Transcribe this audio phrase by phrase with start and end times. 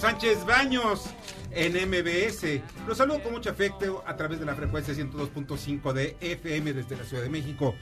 [0.00, 1.10] Sánchez Baños
[1.50, 2.62] en MBS.
[2.88, 7.04] Los saludo con mucho afecto a través de la frecuencia 102.5 de FM desde la
[7.04, 7.74] Ciudad de México.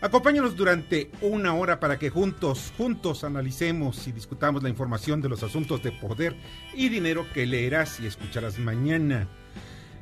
[0.00, 5.42] Acompáñanos durante una hora para que juntos, juntos analicemos y discutamos la información de los
[5.42, 6.36] asuntos de poder
[6.74, 9.26] y dinero que leerás y escucharás mañana.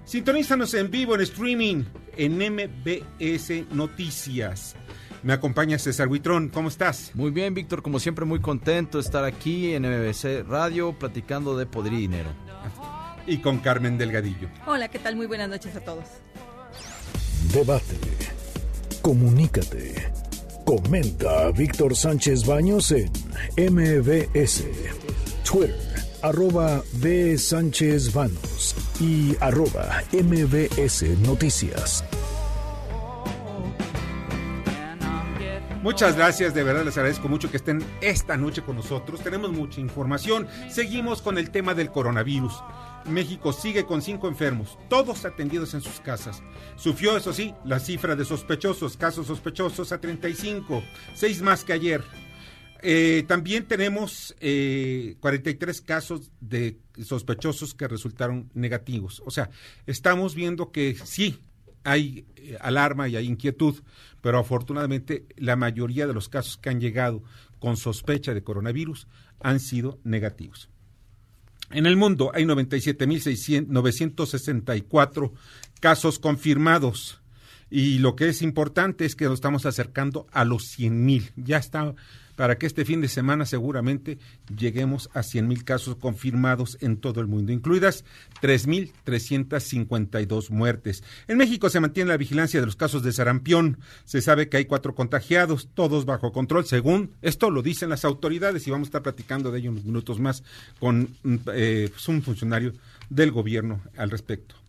[0.05, 1.85] Sintonízanos en vivo en streaming
[2.19, 4.77] en MBS Noticias.
[5.23, 6.49] Me acompaña César Huitrón.
[6.49, 7.13] ¿Cómo estás?
[7.15, 11.67] Muy bien, Víctor, como siempre muy contento de estar aquí en MBC Radio platicando de
[11.67, 12.31] poder y dinero.
[13.27, 14.49] Y con Carmen Delgadillo.
[14.67, 15.15] Hola, ¿qué tal?
[15.15, 16.05] Muy buenas noches a todos.
[17.53, 17.97] Debate.
[19.01, 20.13] Comunícate.
[20.65, 23.11] Comenta a Víctor Sánchez Baños en
[23.57, 24.65] MBS.
[25.45, 25.77] Twitter,
[26.23, 27.37] arroba B.
[27.39, 32.05] Sánchez Baños y arroba MBS Noticias.
[35.83, 39.21] Muchas gracias, de verdad les agradezco mucho que estén esta noche con nosotros.
[39.21, 40.47] Tenemos mucha información.
[40.71, 42.63] Seguimos con el tema del coronavirus.
[43.07, 46.41] México sigue con cinco enfermos, todos atendidos en sus casas.
[46.77, 50.85] Sufrió, eso sí, la cifra de sospechosos, casos sospechosos a 35,
[51.15, 52.05] seis más que ayer.
[52.81, 59.21] Eh, también tenemos eh, 43 casos de sospechosos que resultaron negativos.
[59.27, 59.51] O sea,
[59.87, 61.41] estamos viendo que sí
[61.85, 63.83] hay eh, alarma y hay inquietud,
[64.21, 67.23] pero afortunadamente la mayoría de los casos que han llegado
[67.59, 69.07] con sospecha de coronavirus
[69.41, 70.69] han sido negativos.
[71.71, 75.33] En el mundo hay 97.964
[75.81, 77.21] casos confirmados.
[77.71, 81.33] Y lo que es importante es que nos estamos acercando a los 100.000.
[81.37, 81.95] Ya está
[82.37, 84.19] para que este fin de semana seguramente
[84.57, 88.05] lleguemos a 100.000 casos confirmados en todo el mundo, incluidas
[88.41, 91.03] 3.352 muertes.
[91.29, 93.79] En México se mantiene la vigilancia de los casos de sarampión.
[94.05, 98.67] Se sabe que hay cuatro contagiados, todos bajo control, según esto lo dicen las autoridades
[98.67, 100.43] y vamos a estar platicando de ello unos minutos más
[100.79, 101.09] con
[101.53, 102.73] eh, pues, un funcionario
[103.11, 104.62] del gobierno al respecto.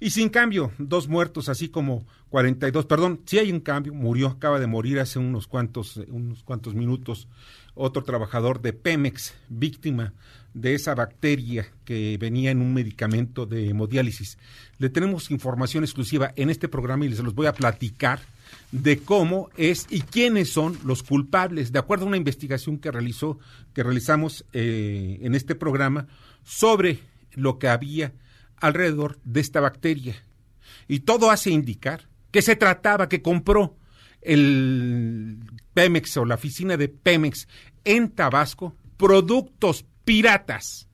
[0.00, 4.60] Y sin cambio, dos muertos, así como 42, perdón, sí hay un cambio, murió, acaba
[4.60, 7.28] de morir hace unos cuantos, eh, unos cuantos minutos,
[7.74, 10.12] otro trabajador de Pemex, víctima
[10.54, 14.38] de esa bacteria que venía en un medicamento de hemodiálisis.
[14.78, 18.20] Le tenemos información exclusiva en este programa y les los voy a platicar
[18.72, 23.38] de cómo es y quiénes son los culpables, de acuerdo a una investigación que realizó,
[23.74, 26.06] que realizamos eh, en este programa
[26.44, 27.00] sobre
[27.34, 28.12] lo que había
[28.60, 30.16] alrededor de esta bacteria.
[30.88, 33.76] Y todo hace indicar que se trataba, que compró
[34.20, 35.38] el
[35.74, 37.48] Pemex o la oficina de Pemex
[37.84, 40.88] en Tabasco productos piratas.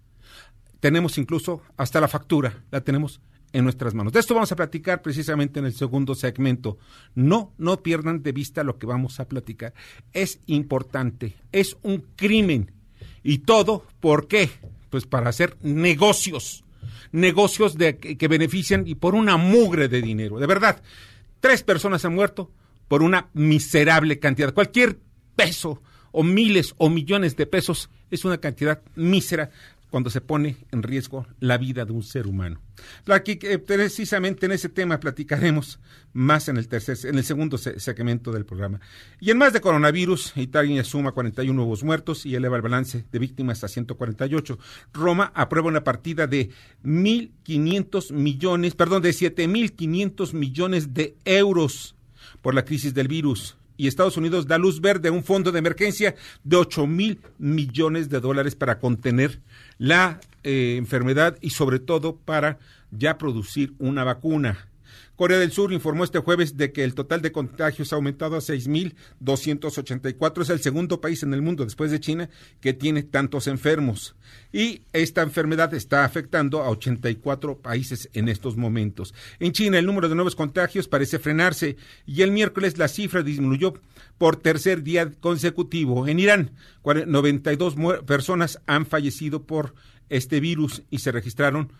[0.80, 3.20] Tenemos incluso hasta la factura, la tenemos
[3.52, 4.12] en nuestras manos.
[4.12, 6.78] De esto vamos a platicar precisamente en el segundo segmento.
[7.14, 9.74] No, no pierdan de vista lo que vamos a platicar.
[10.12, 12.72] Es importante, es un crimen.
[13.22, 14.50] Y todo, ¿por qué?
[14.90, 16.64] Pues para hacer negocios
[17.12, 20.38] negocios de, que, benefician y por una mugre de dinero.
[20.38, 20.82] De verdad,
[21.40, 22.50] tres personas han muerto
[22.88, 24.52] por una miserable cantidad.
[24.52, 24.98] Cualquier
[25.36, 29.50] peso o miles o millones de pesos es una cantidad mísera
[29.92, 32.60] cuando se pone en riesgo la vida de un ser humano.
[33.06, 35.78] Aquí, eh, precisamente en ese tema platicaremos
[36.14, 38.80] más en el tercer, en el segundo se- segmento del programa.
[39.20, 43.18] Y en más de coronavirus, Italia suma 41 nuevos muertos y eleva el balance de
[43.18, 44.58] víctimas a 148.
[44.94, 46.50] Roma aprueba una partida de
[46.82, 51.94] 1.500 millones, perdón, de 7.500 millones de euros
[52.40, 55.58] por la crisis del virus y Estados Unidos da luz verde a un fondo de
[55.58, 56.14] emergencia
[56.44, 59.40] de 8 mil millones de dólares para contener
[59.76, 62.60] la eh, enfermedad y sobre todo para
[62.92, 64.68] ya producir una vacuna.
[65.22, 68.40] Corea del Sur informó este jueves de que el total de contagios ha aumentado a
[68.40, 70.42] 6.284.
[70.42, 72.28] Es el segundo país en el mundo, después de China,
[72.60, 74.16] que tiene tantos enfermos.
[74.52, 79.14] Y esta enfermedad está afectando a 84 países en estos momentos.
[79.38, 83.74] En China, el número de nuevos contagios parece frenarse y el miércoles la cifra disminuyó
[84.18, 86.08] por tercer día consecutivo.
[86.08, 86.50] En Irán,
[86.82, 89.72] 92 personas han fallecido por
[90.08, 91.70] este virus y se registraron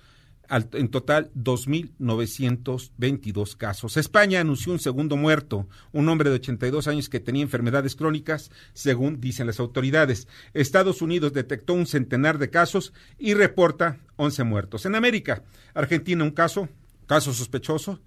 [0.52, 3.96] en total 2.922 casos.
[3.96, 9.18] España anunció un segundo muerto, un hombre de 82 años que tenía enfermedades crónicas, según
[9.20, 10.28] dicen las autoridades.
[10.52, 14.84] Estados Unidos detectó un centenar de casos y reporta 11 muertos.
[14.84, 16.68] En América, Argentina un caso,
[17.06, 18.00] caso sospechoso.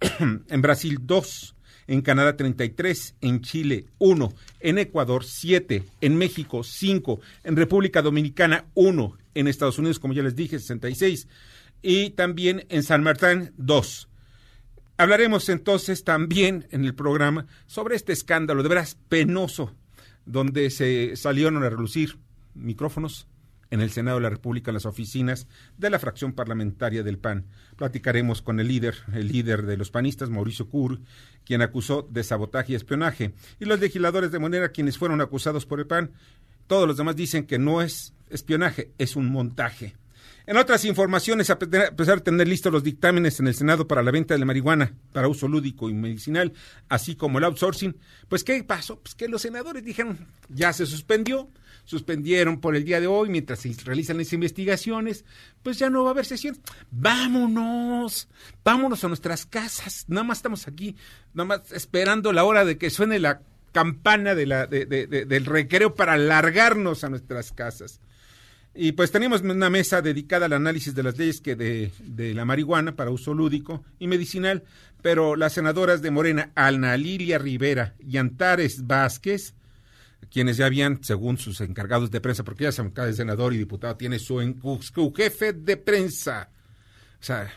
[0.20, 1.56] en Brasil dos.
[1.86, 8.66] En Canadá 33, en Chile 1, en Ecuador 7, en México 5, en República Dominicana
[8.74, 11.26] 1, en Estados Unidos, como ya les dije, 66
[11.82, 14.08] y también en San Martín 2.
[14.96, 19.74] Hablaremos entonces también en el programa sobre este escándalo de veras penoso,
[20.26, 22.18] donde se salieron a relucir
[22.54, 23.26] micrófonos
[23.70, 25.46] en el Senado de la República, en las oficinas
[25.78, 27.46] de la fracción parlamentaria del PAN.
[27.76, 31.00] Platicaremos con el líder, el líder de los panistas, Mauricio Cur,
[31.44, 35.80] quien acusó de sabotaje y espionaje, y los legisladores de Monera, quienes fueron acusados por
[35.80, 36.12] el PAN.
[36.66, 39.94] Todos los demás dicen que no es espionaje, es un montaje.
[40.50, 44.10] En otras informaciones, a pesar de tener listos los dictámenes en el Senado para la
[44.10, 46.52] venta de la marihuana para uso lúdico y medicinal,
[46.88, 47.96] así como el outsourcing,
[48.28, 48.98] pues ¿qué pasó?
[48.98, 51.48] Pues que los senadores dijeron, ya se suspendió,
[51.84, 55.24] suspendieron por el día de hoy mientras se realizan las investigaciones,
[55.62, 56.58] pues ya no va a haber sesión.
[56.90, 58.26] Vámonos,
[58.64, 60.96] vámonos a nuestras casas, nada más estamos aquí,
[61.32, 66.16] nada más esperando la hora de que suene la campana de la, del recreo para
[66.16, 68.00] largarnos a nuestras casas.
[68.74, 72.44] Y pues teníamos una mesa dedicada al análisis de las leyes que de, de, la
[72.44, 74.62] marihuana para uso lúdico y medicinal,
[75.02, 79.54] pero las senadoras de Morena, Alna Lilia Rivera y Antares Vázquez,
[80.30, 84.18] quienes ya habían, según sus encargados de prensa, porque ya cada senador y diputado tiene
[84.18, 84.38] su,
[84.80, 86.50] su jefe de prensa,
[87.20, 87.50] o sea,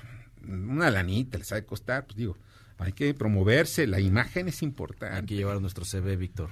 [0.48, 2.38] una lanita les ha de costar, pues digo,
[2.78, 5.16] hay que promoverse, la imagen es importante.
[5.16, 6.50] Hay que llevar nuestro CV, Víctor.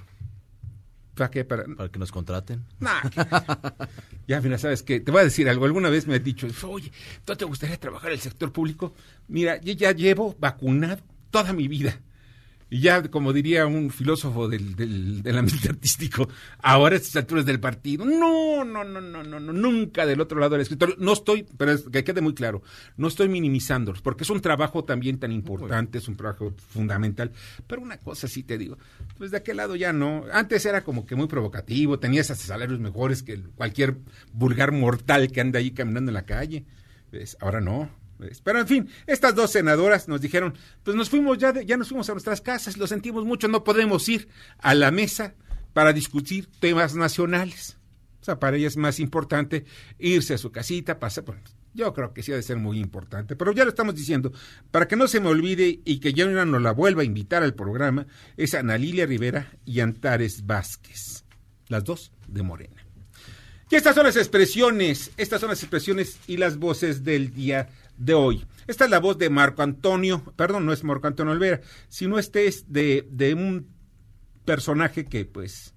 [1.15, 1.43] ¿Para qué?
[1.43, 2.63] Para, que nos contraten.
[2.79, 3.01] Nah,
[4.27, 5.65] ya, mira, sabes que te voy a decir algo.
[5.65, 6.91] Alguna vez me has dicho, oye,
[7.25, 8.93] ¿tú te gustaría trabajar en el sector público?
[9.27, 11.99] Mira, yo ya llevo vacunado toda mi vida.
[12.73, 16.29] Y ya, como diría un filósofo del, del, ambiente artístico,
[16.59, 20.39] ahora a estas alturas del partido, no, no, no, no, no, no, nunca del otro
[20.39, 20.95] lado del escritorio.
[20.97, 22.63] No estoy, pero es, que quede muy claro,
[22.95, 27.33] no estoy minimizándolos, porque es un trabajo también tan importante, es un trabajo fundamental.
[27.67, 28.77] Pero una cosa sí te digo,
[29.17, 30.23] pues de aquel lado ya no.
[30.31, 33.97] Antes era como que muy provocativo, tenías salarios mejores que cualquier
[34.31, 36.63] vulgar mortal que anda ahí caminando en la calle.
[37.11, 37.35] ¿Ves?
[37.41, 37.89] Ahora no,
[38.43, 40.53] pero en fin, estas dos senadoras nos dijeron,
[40.83, 44.07] pues nos fuimos ya, ya nos fuimos a nuestras casas, lo sentimos mucho, no podemos
[44.09, 44.27] ir
[44.59, 45.35] a la mesa
[45.73, 47.77] para discutir temas nacionales.
[48.21, 49.65] O sea, para ellas es más importante
[49.97, 51.23] irse a su casita, pasar.
[51.73, 54.31] Yo creo que sí ha de ser muy importante, pero ya lo estamos diciendo,
[54.71, 57.55] para que no se me olvide y que ya no la vuelva a invitar al
[57.55, 58.07] programa,
[58.37, 61.23] es Ana Lilia Rivera y Antares Vázquez,
[61.69, 62.85] las dos de Morena.
[63.71, 67.69] Y estas son las expresiones, estas son las expresiones y las voces del día
[68.01, 68.45] de hoy.
[68.67, 72.47] Esta es la voz de Marco Antonio, perdón, no es Marco Antonio Olvera, sino este
[72.47, 73.67] es de, de un
[74.45, 75.75] personaje que pues...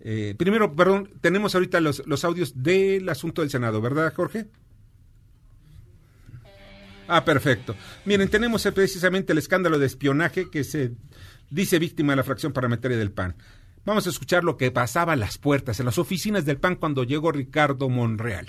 [0.00, 4.46] Eh, primero, perdón, tenemos ahorita los, los audios del asunto del Senado, ¿verdad, Jorge?
[7.08, 7.74] Ah, perfecto.
[8.04, 10.92] Miren, tenemos precisamente el escándalo de espionaje que se
[11.48, 13.36] dice víctima de la fracción parlamentaria del PAN.
[13.86, 17.04] Vamos a escuchar lo que pasaba a las puertas, en las oficinas del PAN cuando
[17.04, 18.48] llegó Ricardo Monreal.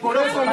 [0.00, 0.44] Por eso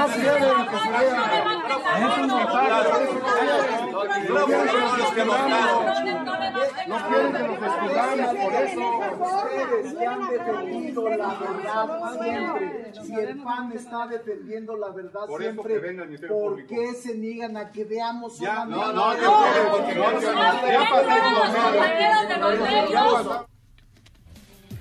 [6.90, 8.84] no quieren que nos despidamos por eso.
[9.20, 11.88] Ustedes que han defendido la verdad
[12.22, 12.94] siempre.
[13.04, 15.80] Si el PAN está defendiendo la verdad siempre,
[16.28, 19.46] ¿por qué se niegan a que veamos Ya, una no, no, no.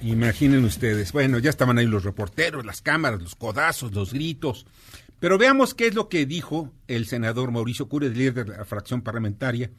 [0.01, 1.13] Imaginen ustedes.
[1.13, 4.65] Bueno, ya estaban ahí los reporteros, las cámaras, los codazos, los gritos.
[5.21, 9.03] Pero veamos qué es lo que dijo el senador Mauricio Cure, líder de la fracción
[9.03, 9.71] parlamentaria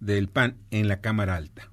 [0.00, 1.70] del PAN en la Cámara Alta.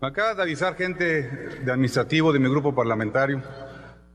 [0.00, 1.22] Me acaba de avisar gente
[1.64, 3.42] de administrativo de mi grupo parlamentario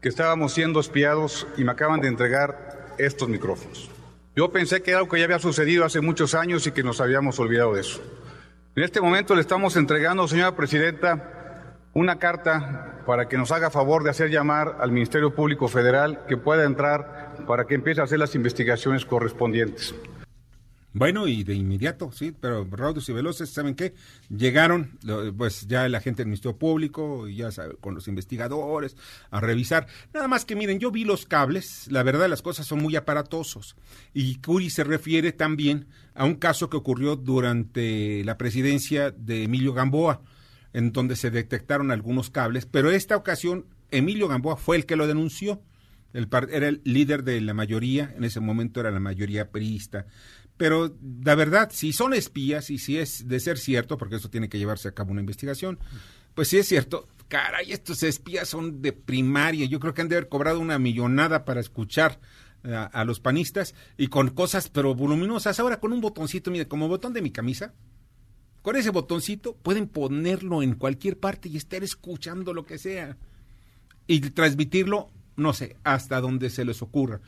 [0.01, 3.89] que estábamos siendo espiados y me acaban de entregar estos micrófonos.
[4.36, 7.01] Yo pensé que era algo que ya había sucedido hace muchos años y que nos
[7.01, 8.01] habíamos olvidado de eso.
[8.75, 14.03] En este momento le estamos entregando, señora presidenta, una carta para que nos haga favor
[14.03, 18.20] de hacer llamar al Ministerio Público Federal que pueda entrar para que empiece a hacer
[18.20, 19.96] las investigaciones correspondientes.
[20.98, 23.96] Bueno, y de inmediato, sí, pero raudos y veloces, ¿saben qué?
[24.30, 24.98] Llegaron,
[25.38, 28.96] pues ya la gente del Ministerio Público, ya sabe, con los investigadores,
[29.30, 29.88] a revisar.
[30.13, 33.75] Nada más que miren, yo vi los cables, la verdad las cosas son muy aparatosos.
[34.13, 39.74] Y Curi se refiere también a un caso que ocurrió durante la presidencia de Emilio
[39.74, 40.22] Gamboa,
[40.72, 45.08] en donde se detectaron algunos cables, pero esta ocasión Emilio Gamboa fue el que lo
[45.08, 45.62] denunció.
[46.15, 50.05] El, era el líder de la mayoría, en ese momento era la mayoría priista.
[50.55, 54.48] Pero la verdad, si son espías y si es de ser cierto, porque eso tiene
[54.48, 55.77] que llevarse a cabo una investigación,
[56.34, 59.65] pues si es cierto, caray, estos espías son de primaria.
[59.65, 62.22] Yo creo que han de haber cobrado una millonada para escuchar
[62.63, 65.60] a, a los panistas y con cosas pero voluminosas.
[65.60, 67.74] Ahora con un botoncito, mire, como botón de mi camisa,
[68.62, 73.17] con ese botoncito pueden ponerlo en cualquier parte y estar escuchando lo que sea
[74.07, 77.22] y transmitirlo, no sé, hasta donde se les ocurra.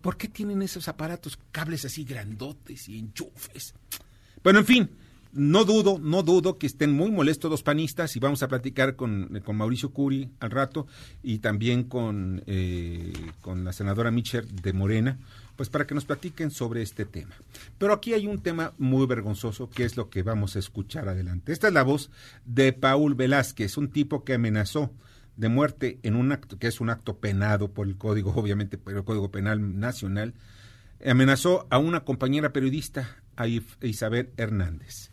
[0.00, 3.74] ¿Por qué tienen esos aparatos, cables así grandotes y enchufes?
[4.42, 4.90] Bueno, en fin,
[5.32, 9.42] no dudo, no dudo que estén muy molestos los panistas y vamos a platicar con,
[9.44, 10.86] con Mauricio Curi al rato
[11.22, 13.12] y también con, eh,
[13.42, 15.18] con la senadora Mitchell de Morena,
[15.56, 17.34] pues para que nos platiquen sobre este tema.
[17.76, 21.52] Pero aquí hay un tema muy vergonzoso que es lo que vamos a escuchar adelante.
[21.52, 22.10] Esta es la voz
[22.46, 24.90] de Paul Velázquez, un tipo que amenazó
[25.36, 28.94] de muerte en un acto que es un acto penado por el código, obviamente por
[28.94, 30.34] el Código Penal Nacional,
[31.04, 35.10] amenazó a una compañera periodista, a Isabel Hernández.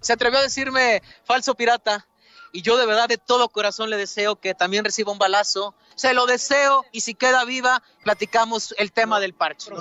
[0.00, 2.06] Se atrevió a decirme falso pirata
[2.52, 5.74] y yo de verdad de todo corazón le deseo que también reciba un balazo.
[5.96, 9.72] Se lo deseo y si queda viva platicamos el tema del parche.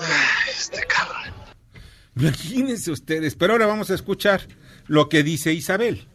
[0.49, 1.33] Este cabrón.
[2.15, 4.47] Imagínense ustedes, pero ahora vamos a escuchar
[4.87, 6.07] lo que dice Isabel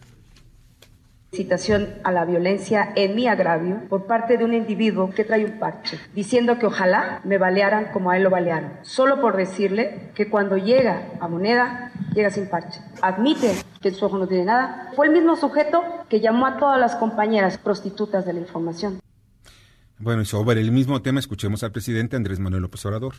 [1.32, 5.58] citación a la violencia en mi agravio por parte de un individuo que trae un
[5.58, 10.28] parche, diciendo que ojalá me balearan como a él lo balearon, solo por decirle que
[10.28, 12.80] cuando llega a moneda, llega sin parche.
[13.02, 14.90] Admite que su ojo no tiene nada.
[14.96, 19.00] Fue el mismo sujeto que llamó a todas las compañeras prostitutas de la información.
[19.98, 23.14] Bueno, y sobre el mismo tema escuchemos al presidente Andrés Manuel López Obrador.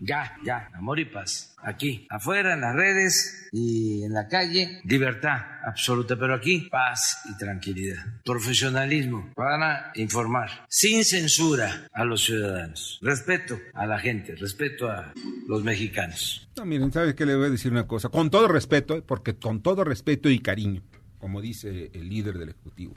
[0.00, 1.54] Ya, ya, amor y paz.
[1.62, 7.38] Aquí, afuera, en las redes y en la calle, libertad absoluta, pero aquí, paz y
[7.38, 8.04] tranquilidad.
[8.24, 12.98] Profesionalismo para informar, sin censura a los ciudadanos.
[13.00, 15.12] Respeto a la gente, respeto a
[15.48, 16.48] los mexicanos.
[16.56, 18.08] No, miren, ¿sabe qué le voy a decir una cosa?
[18.08, 20.82] Con todo respeto, porque con todo respeto y cariño,
[21.18, 22.94] como dice el líder del Ejecutivo.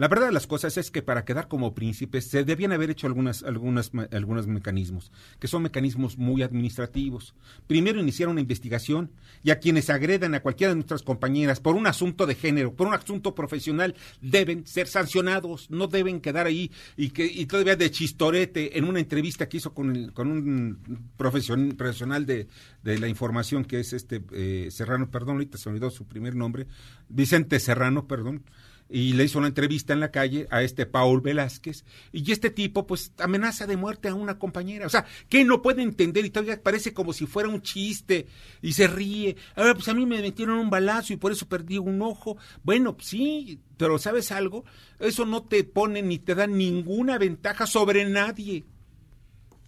[0.00, 3.06] La verdad de las cosas es que para quedar como príncipes se debían haber hecho
[3.06, 7.34] algunas, algunas, algunos mecanismos, que son mecanismos muy administrativos.
[7.66, 9.10] Primero iniciar una investigación
[9.42, 12.86] y a quienes agredan a cualquiera de nuestras compañeras por un asunto de género, por
[12.86, 17.90] un asunto profesional, deben ser sancionados, no deben quedar ahí y que y todavía de
[17.90, 22.48] chistorete en una entrevista que hizo con, con un profesional de,
[22.82, 26.68] de, la información que es este eh, Serrano, perdón, ahorita se olvidó su primer nombre,
[27.10, 28.44] Vicente Serrano, perdón
[28.90, 32.86] y le hizo una entrevista en la calle a este Paul Velázquez y este tipo
[32.86, 34.86] pues amenaza de muerte a una compañera.
[34.86, 38.26] O sea, que no puede entender y todavía parece como si fuera un chiste
[38.60, 39.36] y se ríe.
[39.54, 42.36] A ver, pues a mí me metieron un balazo y por eso perdí un ojo.
[42.64, 44.64] Bueno, sí, pero ¿sabes algo?
[44.98, 48.64] Eso no te pone ni te da ninguna ventaja sobre nadie.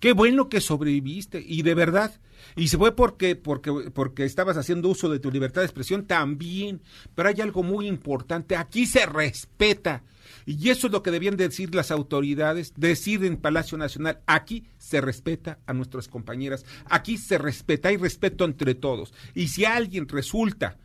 [0.00, 2.12] Qué bueno que sobreviviste y de verdad.
[2.57, 6.83] Y se fue porque, porque, porque estabas haciendo uso de tu libertad de expresión también.
[7.15, 8.57] Pero hay algo muy importante.
[8.57, 10.03] Aquí se respeta.
[10.47, 15.01] Y eso es lo que debían decir las autoridades, decir en Palacio Nacional, aquí se
[15.01, 19.13] respeta a nuestras compañeras, aquí se respeta, hay respeto entre todos.
[19.35, 20.79] Y si alguien resulta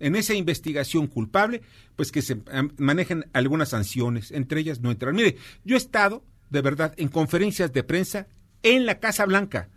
[0.00, 1.62] en esa investigación culpable,
[1.96, 2.42] pues que se
[2.78, 5.14] manejen algunas sanciones, entre ellas no entrar.
[5.14, 8.26] Mire, yo he estado, de verdad, en conferencias de prensa
[8.62, 9.68] en la Casa Blanca,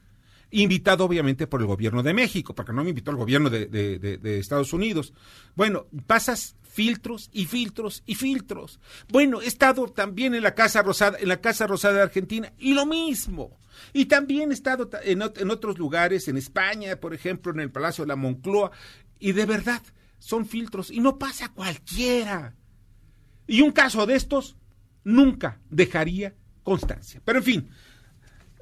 [0.52, 4.74] invitado obviamente por el gobierno de México, porque no me invitó el gobierno de, Estados
[4.74, 5.14] Unidos.
[5.56, 8.80] Bueno, pasas filtros y filtros y filtros.
[9.10, 12.74] Bueno, he estado también en la Casa Rosada, en la Casa Rosada de Argentina, y
[12.74, 13.60] lo mismo.
[13.94, 18.04] Y también he estado en, en otros lugares, en España, por ejemplo, en el Palacio
[18.04, 18.72] de la Moncloa,
[19.20, 19.82] y de verdad,
[20.20, 22.56] son filtros, y no pasa cualquiera.
[23.48, 24.58] Y un caso de estos
[25.04, 27.22] nunca dejaría constancia.
[27.24, 27.70] Pero en fin,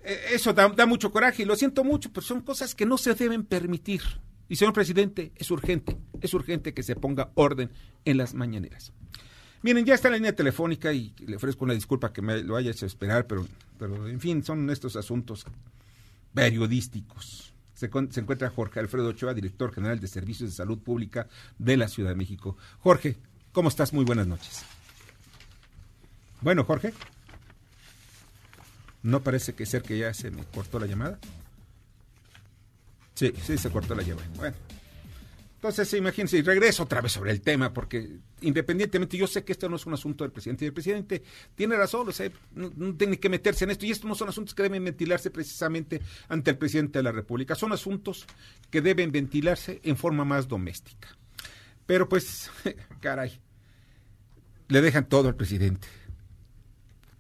[0.06, 3.44] eso da, mucho coraje y lo siento mucho, pero son cosas que no se deben
[3.44, 4.02] permitir.
[4.48, 7.72] Y señor presidente, es urgente, es urgente que se ponga orden
[8.06, 8.94] en las mañaneras.
[9.64, 12.70] Miren, ya está la línea telefónica y le ofrezco una disculpa que me lo haya
[12.70, 13.48] hecho esperar, pero,
[13.80, 15.46] pero en fin, son estos asuntos
[16.36, 17.54] periodísticos.
[17.74, 21.88] Se, se, encuentra Jorge Alfredo Ochoa, director general de Servicios de Salud Pública de la
[21.88, 22.56] Ciudad de México.
[22.80, 23.18] Jorge,
[23.52, 23.92] ¿cómo estás?
[23.92, 24.64] Muy buenas noches.
[26.42, 26.94] Bueno, Jorge.
[29.06, 31.20] No parece que ser que ya se me cortó la llamada.
[33.14, 34.28] Sí, sí, se cortó la llamada.
[34.36, 34.56] Bueno.
[35.58, 39.70] Entonces, imagínense, y regreso otra vez sobre el tema, porque independientemente, yo sé que esto
[39.70, 41.22] no es un asunto del presidente, y el presidente
[41.54, 44.30] tiene razón, o sea, no, no tiene que meterse en esto, y estos no son
[44.30, 48.26] asuntos que deben ventilarse precisamente ante el presidente de la República, son asuntos
[48.72, 51.16] que deben ventilarse en forma más doméstica.
[51.86, 52.50] Pero pues,
[53.02, 53.40] caray,
[54.68, 55.88] le dejan todo al presidente.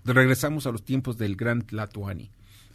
[0.05, 2.29] Regresamos a los tiempos del gran Tlatuani,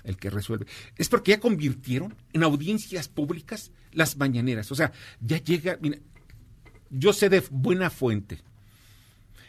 [0.04, 0.66] el que resuelve.
[0.96, 4.70] Es porque ya convirtieron en audiencias públicas las mañaneras.
[4.72, 5.98] O sea, ya llega, mira,
[6.90, 8.40] yo sé de buena fuente.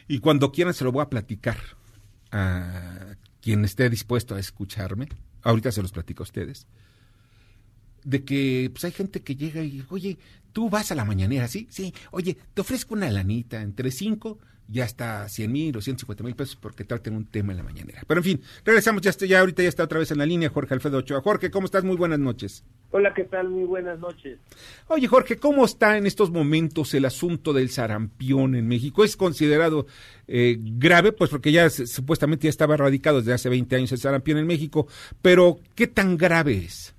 [0.06, 1.58] Y cuando quieran se lo voy a platicar
[2.30, 5.08] a quien esté dispuesto a escucharme.
[5.42, 6.66] Ahorita se los platico a ustedes.
[8.04, 10.18] De que pues hay gente que llega y, oye,
[10.52, 11.66] tú vas a la mañanera, ¿sí?
[11.70, 14.38] Sí, oye, te ofrezco una lanita entre cinco
[14.72, 18.02] y hasta 100 mil o 150 mil pesos porque traten un tema en la mañanera.
[18.06, 20.48] Pero en fin, regresamos, ya, está, ya ahorita ya está otra vez en la línea
[20.48, 21.20] Jorge Alfredo Ochoa.
[21.20, 21.84] Jorge, ¿cómo estás?
[21.84, 22.64] Muy buenas noches.
[22.90, 23.50] Hola, ¿qué tal?
[23.50, 24.38] Muy buenas noches.
[24.88, 29.04] Oye, Jorge, ¿cómo está en estos momentos el asunto del sarampión en México?
[29.04, 29.86] ¿Es considerado
[30.26, 31.12] eh, grave?
[31.12, 34.86] Pues porque ya supuestamente ya estaba erradicado desde hace 20 años el sarampión en México,
[35.20, 36.94] pero ¿qué tan grave es?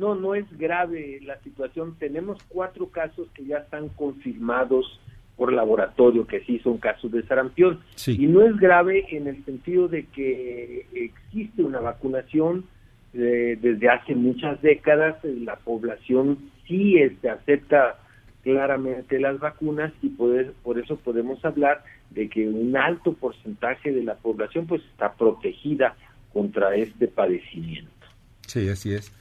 [0.00, 1.94] No, no es grave la situación.
[1.98, 4.98] Tenemos cuatro casos que ya están confirmados
[5.36, 7.80] por laboratorio, que sí son casos de sarampión.
[8.14, 12.64] Y no es grave en el sentido de que existe una vacunación
[13.14, 15.16] eh, desde hace muchas décadas.
[15.24, 17.98] eh, La población sí este, acepta
[18.42, 24.02] claramente las vacunas y poder- por eso podemos hablar de que un alto porcentaje de
[24.02, 25.94] la población pues está protegida
[26.32, 27.90] contra este padecimiento.
[28.46, 29.12] Sí, así es.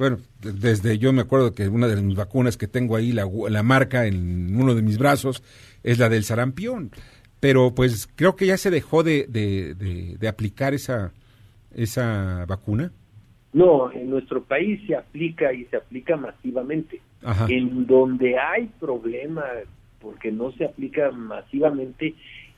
[0.00, 3.28] Bueno, de- desde yo me acuerdo que una de mis vacunas que tengo ahí, la,
[3.50, 5.42] la marca en uno de mis brazos,
[5.84, 6.90] es la del sarampión.
[7.38, 11.12] Pero pues creo que ya se dejó de, de- de- de aplicar esa,
[11.74, 12.92] esa vacuna.
[13.52, 17.00] No, en nuestro país se aplica y se aplica masivamente.
[17.22, 17.46] Ajá.
[17.50, 19.44] En donde hay problema
[20.00, 22.14] porque no se aplica masivamente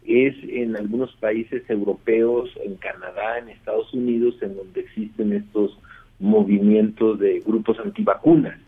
[0.07, 5.77] es en algunos países europeos, en Canadá, en Estados Unidos, en donde existen estos
[6.23, 8.59] movimientos de grupos antivacunas.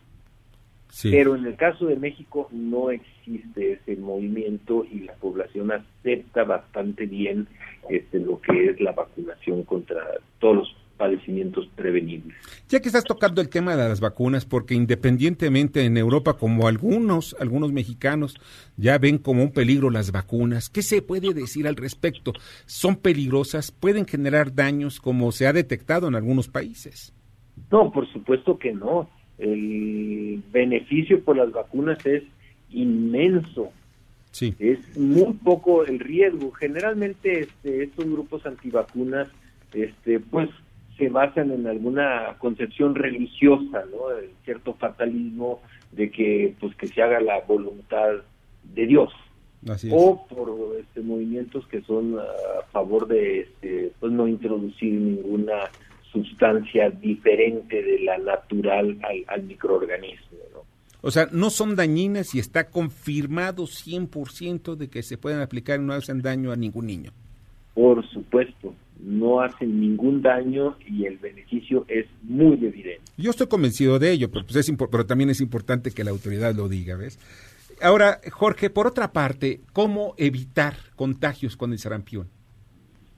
[0.91, 1.11] Sí.
[1.11, 7.07] Pero en el caso de México no existe ese movimiento y la población acepta bastante
[7.07, 7.49] bien
[7.89, 10.01] este, lo que es la vacunación contra
[10.39, 12.37] todos los padecimientos prevenibles.
[12.69, 17.37] Ya que estás tocando el tema de las vacunas, porque independientemente en Europa, como algunos,
[17.41, 18.37] algunos mexicanos
[18.77, 22.33] ya ven como un peligro las vacunas, ¿qué se puede decir al respecto?
[22.67, 23.73] ¿Son peligrosas?
[23.73, 27.14] ¿Pueden generar daños como se ha detectado en algunos países?
[27.71, 29.09] No, por supuesto que no.
[29.39, 32.23] El beneficio por las vacunas es
[32.71, 33.71] inmenso.
[34.31, 34.55] Sí.
[34.59, 36.53] Es muy poco el riesgo.
[36.53, 39.29] Generalmente este, estos grupos antivacunas
[39.73, 40.51] este, pues
[40.97, 44.17] se basan en alguna concepción religiosa, ¿no?
[44.17, 45.61] En cierto fatalismo
[45.93, 48.11] de que pues que se haga la voluntad
[48.63, 49.13] de Dios
[49.69, 49.95] Así es.
[49.97, 55.71] o por este, movimientos que son a favor de este, pues no introducir ninguna
[56.15, 60.39] sustancia diferente de la natural al, al microorganismo.
[60.55, 60.61] ¿no?
[61.03, 65.83] O sea, no son dañinas y está confirmado 100% de que se pueden aplicar y
[65.83, 67.11] no hacen daño a ningún niño.
[67.75, 73.03] Por supuesto, no hacen ningún daño y el beneficio es muy evidente.
[73.19, 76.55] Yo estoy convencido de ello, pero, pues es pero también es importante que la autoridad
[76.55, 77.19] lo diga, ¿ves?
[77.83, 82.29] Ahora, Jorge, por otra parte, ¿cómo evitar contagios con el sarampión?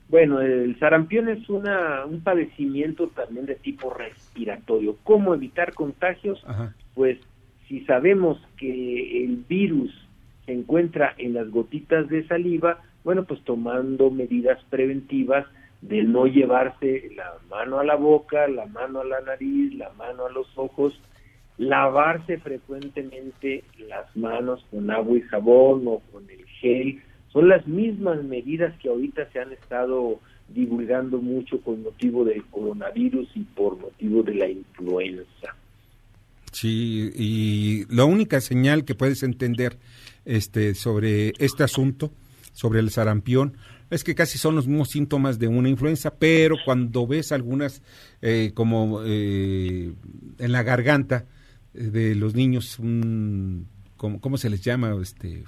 [0.09, 4.97] Bueno, el sarampión es una, un padecimiento también de tipo respiratorio.
[5.03, 6.41] ¿Cómo evitar contagios?
[6.45, 6.73] Ajá.
[6.93, 7.17] Pues
[7.67, 9.93] si sabemos que el virus
[10.45, 15.45] se encuentra en las gotitas de saliva, bueno, pues tomando medidas preventivas
[15.81, 20.25] de no llevarse la mano a la boca, la mano a la nariz, la mano
[20.25, 20.99] a los ojos,
[21.57, 27.01] lavarse frecuentemente las manos con agua y jabón o con el gel.
[27.31, 33.29] Son las mismas medidas que ahorita se han estado divulgando mucho con motivo del coronavirus
[33.35, 35.55] y por motivo de la influenza.
[36.51, 39.77] Sí, y la única señal que puedes entender
[40.25, 42.11] este, sobre este asunto,
[42.53, 43.57] sobre el sarampión,
[43.89, 47.81] es que casi son los mismos síntomas de una influenza, pero cuando ves algunas
[48.21, 49.93] eh, como eh,
[50.39, 51.25] en la garganta
[51.73, 54.95] eh, de los niños, un, como, ¿cómo se les llama?
[55.01, 55.43] Este,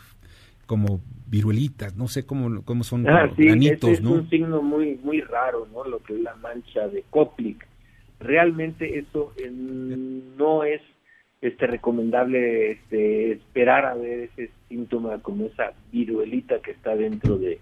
[0.69, 4.11] como viruelitas, no sé cómo, cómo son Ah, como sí, granitos, ese es ¿no?
[4.11, 5.83] un signo muy muy raro, ¿no?
[5.83, 7.65] Lo que es la mancha de Koplik.
[8.19, 10.79] Realmente eso eh, no es
[11.41, 17.59] este recomendable este, esperar a ver ese síntoma como esa viruelita que está dentro de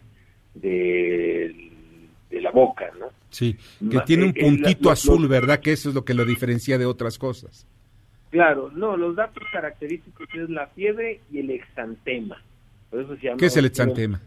[0.53, 3.05] de la boca, ¿no?
[3.29, 3.55] Sí,
[3.89, 5.61] que tiene un puntito azul, ¿verdad?
[5.61, 7.65] Que eso es lo que lo diferencia de otras cosas.
[8.31, 12.43] Claro, no, los datos característicos es la fiebre y el exantema.
[12.89, 14.21] Por eso se llama ¿Qué es el exantema?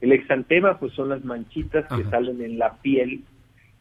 [0.00, 3.22] El exantema pues son las manchitas que salen en la piel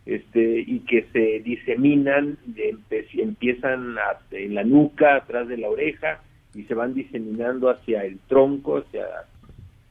[0.06, 2.78] este y que se diseminan, de,
[3.14, 3.96] empiezan
[4.32, 6.22] en la nuca, atrás de la oreja
[6.54, 9.06] y se van diseminando hacia el tronco, hacia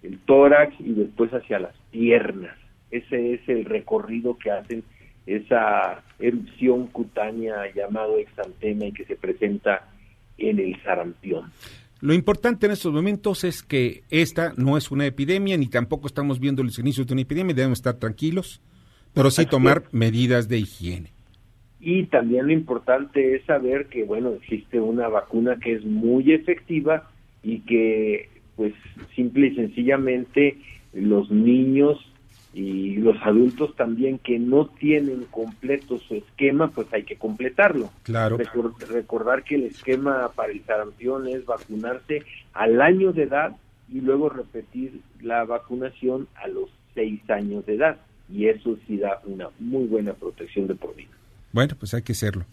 [0.02, 2.56] el tórax y después hacia las piernas.
[2.90, 4.84] Ese es el recorrido que hacen
[5.26, 9.88] esa erupción cutánea llamado exantema y que se presenta
[10.36, 11.50] en el sarampión.
[12.02, 16.40] Lo importante en estos momentos es que esta no es una epidemia ni tampoco estamos
[16.40, 18.60] viendo los inicios de una epidemia, debemos estar tranquilos,
[19.14, 21.12] pero sí tomar medidas de higiene.
[21.78, 27.08] Y también lo importante es saber que, bueno, existe una vacuna que es muy efectiva
[27.44, 28.74] y que, pues,
[29.14, 30.58] simple y sencillamente
[30.92, 31.98] los niños
[32.54, 37.90] y los adultos también que no tienen completo su esquema, pues hay que completarlo.
[38.02, 38.36] Claro.
[38.88, 43.56] recordar que el esquema para el sarampión es vacunarse al año de edad
[43.90, 47.98] y luego repetir la vacunación a los seis años de edad.
[48.30, 51.10] Y eso sí da una muy buena protección de por vida.
[51.52, 52.44] Bueno, pues hay que hacerlo.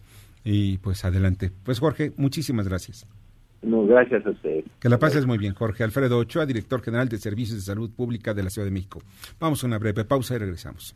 [0.44, 1.52] Y pues adelante.
[1.64, 3.06] Pues Jorge, muchísimas gracias.
[3.62, 4.64] No, gracias a usted.
[4.80, 8.34] Que la pases muy bien, Jorge Alfredo Ochoa, director general de Servicios de Salud Pública
[8.34, 9.02] de la Ciudad de México.
[9.40, 10.96] Vamos a una breve pausa y regresamos.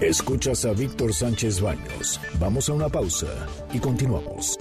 [0.00, 2.20] Escuchas a Víctor Sánchez Baños.
[2.38, 3.28] Vamos a una pausa
[3.72, 4.56] y continuamos.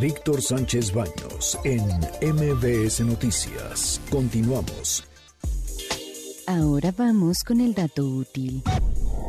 [0.00, 1.82] Víctor Sánchez Baños en
[2.32, 4.00] MBS Noticias.
[4.10, 5.04] Continuamos.
[6.46, 8.62] Ahora vamos con el dato útil.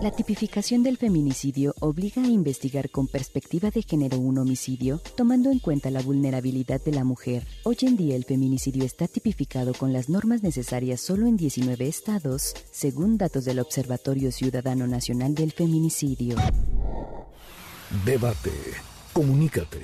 [0.03, 5.59] La tipificación del feminicidio obliga a investigar con perspectiva de género un homicidio, tomando en
[5.59, 7.47] cuenta la vulnerabilidad de la mujer.
[7.63, 12.53] Hoy en día el feminicidio está tipificado con las normas necesarias solo en 19 estados,
[12.69, 16.35] según datos del Observatorio Ciudadano Nacional del Feminicidio.
[18.03, 18.51] Debate.
[19.13, 19.79] Comunícate.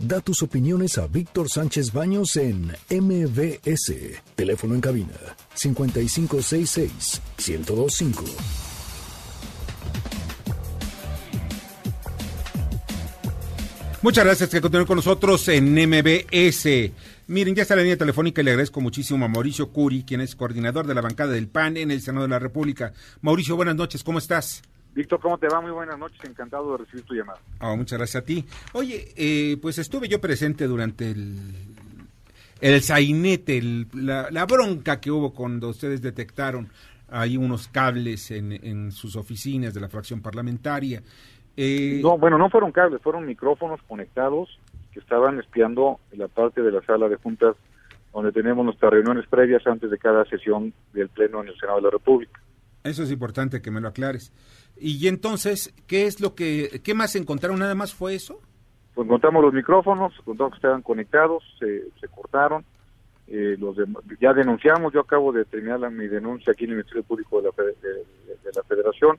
[0.00, 3.92] Da tus opiniones a Víctor Sánchez Baños en MBS.
[4.34, 8.69] Teléfono en cabina 5566 1025.
[14.02, 16.90] Muchas gracias que continúen con nosotros en MBS.
[17.26, 20.34] Miren, ya está la línea telefónica y le agradezco muchísimo a Mauricio Curi, quien es
[20.34, 22.94] coordinador de la bancada del PAN en el Senado de la República.
[23.20, 24.62] Mauricio, buenas noches, ¿cómo estás?
[24.94, 25.60] Víctor, ¿cómo te va?
[25.60, 27.40] Muy buenas noches, encantado de recibir tu llamada.
[27.60, 28.42] Oh, muchas gracias a ti.
[28.72, 31.38] Oye, eh, pues estuve yo presente durante el,
[32.62, 33.60] el sainete,
[33.92, 36.70] la, bronca que hubo cuando ustedes detectaron
[37.10, 41.02] ahí unos cables en, en sus oficinas de la fracción parlamentaria
[41.62, 44.48] eh, no, bueno, no fueron cables, fueron micrófonos conectados
[44.92, 47.54] que estaban espiando en la parte de la sala de juntas
[48.14, 51.82] donde tenemos nuestras reuniones previas antes de cada sesión del Pleno en el Senado de
[51.82, 52.40] la República.
[52.82, 54.32] Eso es importante que me lo aclares.
[54.78, 57.58] Y entonces, ¿qué es lo que, qué más encontraron?
[57.58, 58.40] ¿Nada más fue eso?
[58.94, 62.64] Pues encontramos los micrófonos, encontramos que estaban conectados, se, se cortaron,
[63.32, 63.76] eh, los
[64.20, 68.62] ya denunciamos, yo acabo de terminar mi denuncia aquí en el Ministerio Público de la,
[68.64, 69.18] Federación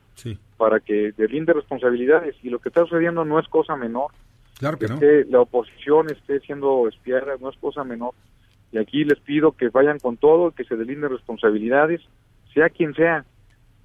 [0.58, 4.12] para que delinde responsabilidades y lo que está sucediendo no es cosa menor.
[4.60, 8.13] Claro que, que la oposición esté siendo espiada no es cosa menor.
[8.74, 12.02] Y aquí les pido que vayan con todo, que se delinden responsabilidades,
[12.54, 13.24] sea quien sea.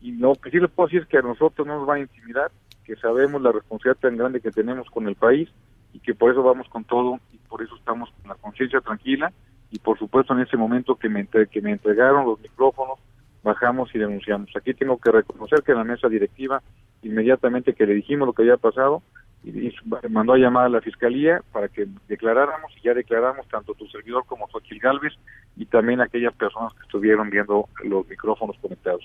[0.01, 2.01] Y lo que sí les puedo decir es que a nosotros no nos va a
[2.01, 2.51] intimidar,
[2.85, 5.49] que sabemos la responsabilidad tan grande que tenemos con el país
[5.93, 9.33] y que por eso vamos con todo y por eso estamos con la conciencia tranquila
[9.71, 12.99] y por supuesto en ese momento que me, que me entregaron los micrófonos,
[13.43, 14.51] bajamos y denunciamos.
[14.57, 16.63] Aquí tengo que reconocer que la mesa directiva,
[17.03, 19.03] inmediatamente que le dijimos lo que había pasado,
[19.45, 19.73] y,
[20.11, 24.25] mandó a llamar a la fiscalía para que declaráramos y ya declaramos tanto tu servidor
[24.27, 25.13] como Joaquín Galvez
[25.57, 29.05] y también aquellas personas que estuvieron viendo los micrófonos conectados.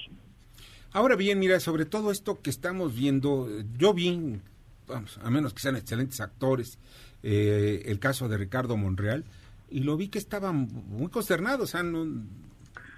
[0.93, 3.47] Ahora bien, mira, sobre todo esto que estamos viendo,
[3.77, 4.41] yo vi,
[4.87, 6.79] vamos, a menos que sean excelentes actores,
[7.23, 9.23] eh, el caso de Ricardo Monreal,
[9.71, 12.05] y lo vi que estaba muy consternado, o sea, no,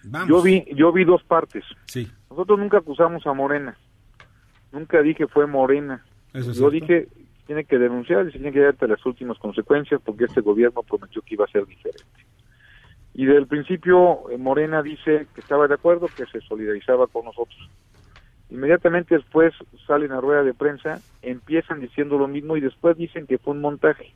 [0.06, 0.28] vamos.
[0.28, 1.64] Yo vi, yo vi dos partes.
[1.86, 2.12] Sí.
[2.30, 3.78] Nosotros nunca acusamos a Morena,
[4.72, 6.04] nunca dije fue Morena.
[6.34, 7.08] yo dije,
[7.46, 10.82] tiene que denunciar y se tiene que dar hasta las últimas consecuencias porque este gobierno
[10.84, 12.04] prometió que iba a ser diferente.
[13.14, 17.70] Y del principio eh, Morena dice que estaba de acuerdo, que se solidarizaba con nosotros.
[18.50, 19.54] Inmediatamente después
[19.86, 23.62] salen a rueda de prensa, empiezan diciendo lo mismo y después dicen que fue un
[23.62, 24.14] montaje.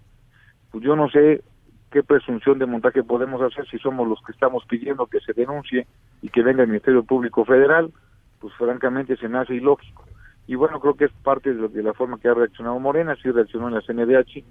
[0.71, 1.43] Pues yo no sé
[1.91, 5.87] qué presunción de montaje podemos hacer si somos los que estamos pidiendo que se denuncie
[6.21, 7.91] y que venga el Ministerio Público Federal,
[8.39, 10.05] pues francamente se me hace ilógico.
[10.47, 13.67] Y bueno, creo que es parte de, la forma que ha reaccionado Morena, sí reaccionó
[13.67, 14.43] en la CNDH,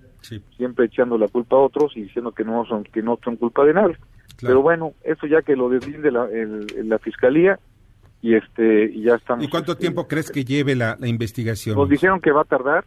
[0.56, 3.64] siempre echando la culpa a otros y diciendo que no son que no son culpa
[3.64, 3.96] de nadie.
[4.38, 6.28] Pero bueno, eso ya que lo deslinde la,
[6.84, 7.58] la Fiscalía
[8.20, 9.42] y este y ya estamos.
[9.42, 11.76] ¿Y cuánto este, tiempo crees que lleve la, la investigación?
[11.76, 12.84] Nos dijeron que va a tardar,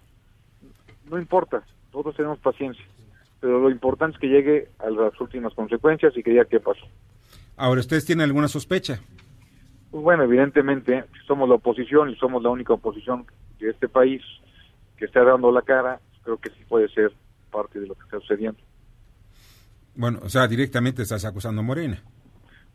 [1.10, 2.86] no importa, todos tenemos paciencia,
[3.40, 6.86] pero lo importante es que llegue a las últimas consecuencias y que diga qué pasó.
[7.58, 9.00] Ahora, ¿ustedes tienen alguna sospecha?
[9.92, 13.26] Pues bueno, evidentemente, si somos la oposición y somos la única oposición
[13.60, 14.22] de este país
[14.98, 17.12] que está dando la cara, creo que sí puede ser
[17.52, 18.60] parte de lo que está sucediendo.
[19.96, 22.02] Bueno, o sea, directamente estás acusando a Morena.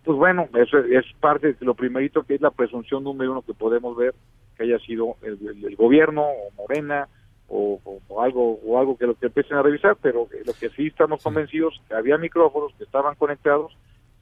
[0.04, 3.42] Pues bueno, eso es, es parte de lo primerito que es la presunción número uno
[3.42, 4.14] que podemos ver
[4.56, 7.08] que haya sido el, el- el gobierno o Morena
[7.48, 7.80] o,
[8.20, 11.80] algo o algo que lo que empiecen a revisar, pero lo que sí estamos convencidos
[11.88, 13.76] que había micrófonos que estaban conectados,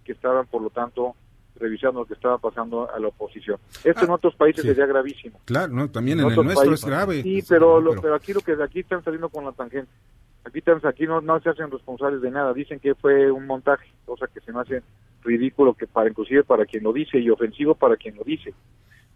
[0.04, 1.14] que estaban por lo tanto
[1.56, 3.58] revisando lo que estaba pasando a la oposición.
[3.84, 4.68] Esto en otros países sí.
[4.68, 5.38] sería gravísimo.
[5.44, 6.82] Claro, no, también en, el nuestro países.
[6.82, 7.22] es grave.
[7.22, 9.90] Sí, pero, lo- pero aquí lo que de aquí están saliendo con la tangente.
[10.44, 12.52] Aquí están, aquí no, no se hacen responsables de nada.
[12.52, 14.82] Dicen que fue un montaje, cosa que se me hace
[15.22, 18.52] ridículo que para inclusive para quien lo dice y ofensivo para quien lo dice.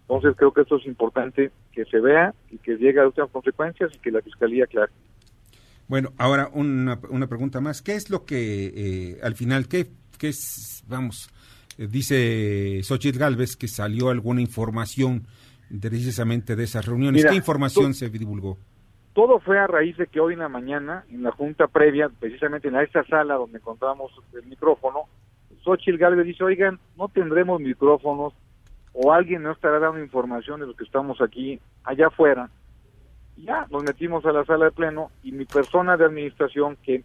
[0.09, 3.91] Entonces creo que esto es importante que se vea y que llegue a últimas consecuencias
[3.93, 4.91] y que la fiscalía aclare.
[5.87, 7.81] Bueno, ahora una, una pregunta más.
[7.81, 8.67] ¿Qué es lo que
[9.13, 11.29] eh, al final, qué, qué es, vamos,
[11.77, 15.27] eh, dice Xochitl Galvez que salió alguna información
[15.69, 17.21] de- precisamente de esas reuniones?
[17.21, 18.57] Mira, ¿Qué información se divulgó?
[19.13, 22.67] Todo fue a raíz de que hoy en la mañana, en la junta previa, precisamente
[22.69, 25.01] en esta sala donde encontramos el micrófono,
[25.63, 28.33] Xochitl Galvez dice, oigan, no tendremos micrófonos
[28.99, 32.49] o alguien no estará dando información de los que estamos aquí allá afuera.
[33.37, 37.03] Ya nos metimos a la sala de pleno y mi persona de administración que,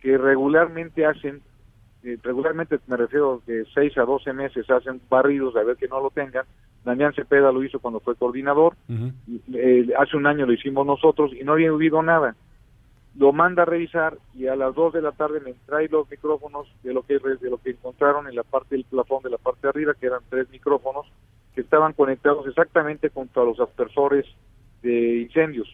[0.00, 1.42] que regularmente hacen,
[2.04, 6.00] eh, regularmente me refiero de 6 a 12 meses hacen barridos a ver que no
[6.00, 6.44] lo tengan,
[6.84, 8.76] Damián Cepeda lo hizo cuando fue coordinador,
[9.54, 12.36] eh, hace un año lo hicimos nosotros y no había habido nada.
[13.16, 16.66] Lo manda a revisar y a las 2 de la tarde me trae los micrófonos
[16.82, 19.60] de lo que de lo que encontraron en la parte del plafón de la parte
[19.62, 21.06] de arriba, que eran tres micrófonos
[21.54, 24.26] que estaban conectados exactamente contra los aspersores
[24.82, 25.68] de incendios.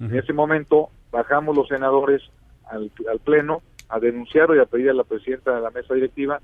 [0.00, 2.22] En ese momento bajamos los senadores
[2.70, 6.40] al, al pleno a denunciar y a pedir a la presidenta de la mesa directiva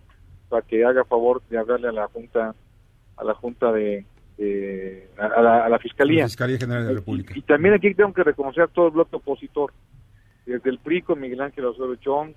[0.51, 2.55] para que haga favor de hablarle a la junta
[3.17, 4.05] a la junta de,
[4.39, 7.33] de- a, la, a la fiscalía La Fiscalía General de la República.
[7.37, 9.73] y también aquí tengo que reconocer a todo el bloque opositor,
[10.93, 12.35] PRI con Miguel Ángel Osorio Chong,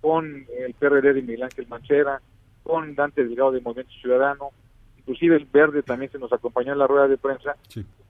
[0.00, 2.20] con el PRD de Miguel Ángel Manchera,
[2.62, 4.50] con Dante Delgado de Movimiento Ciudadano,
[4.98, 7.56] inclusive el Verde también se nos acompañó en la rueda de prensa,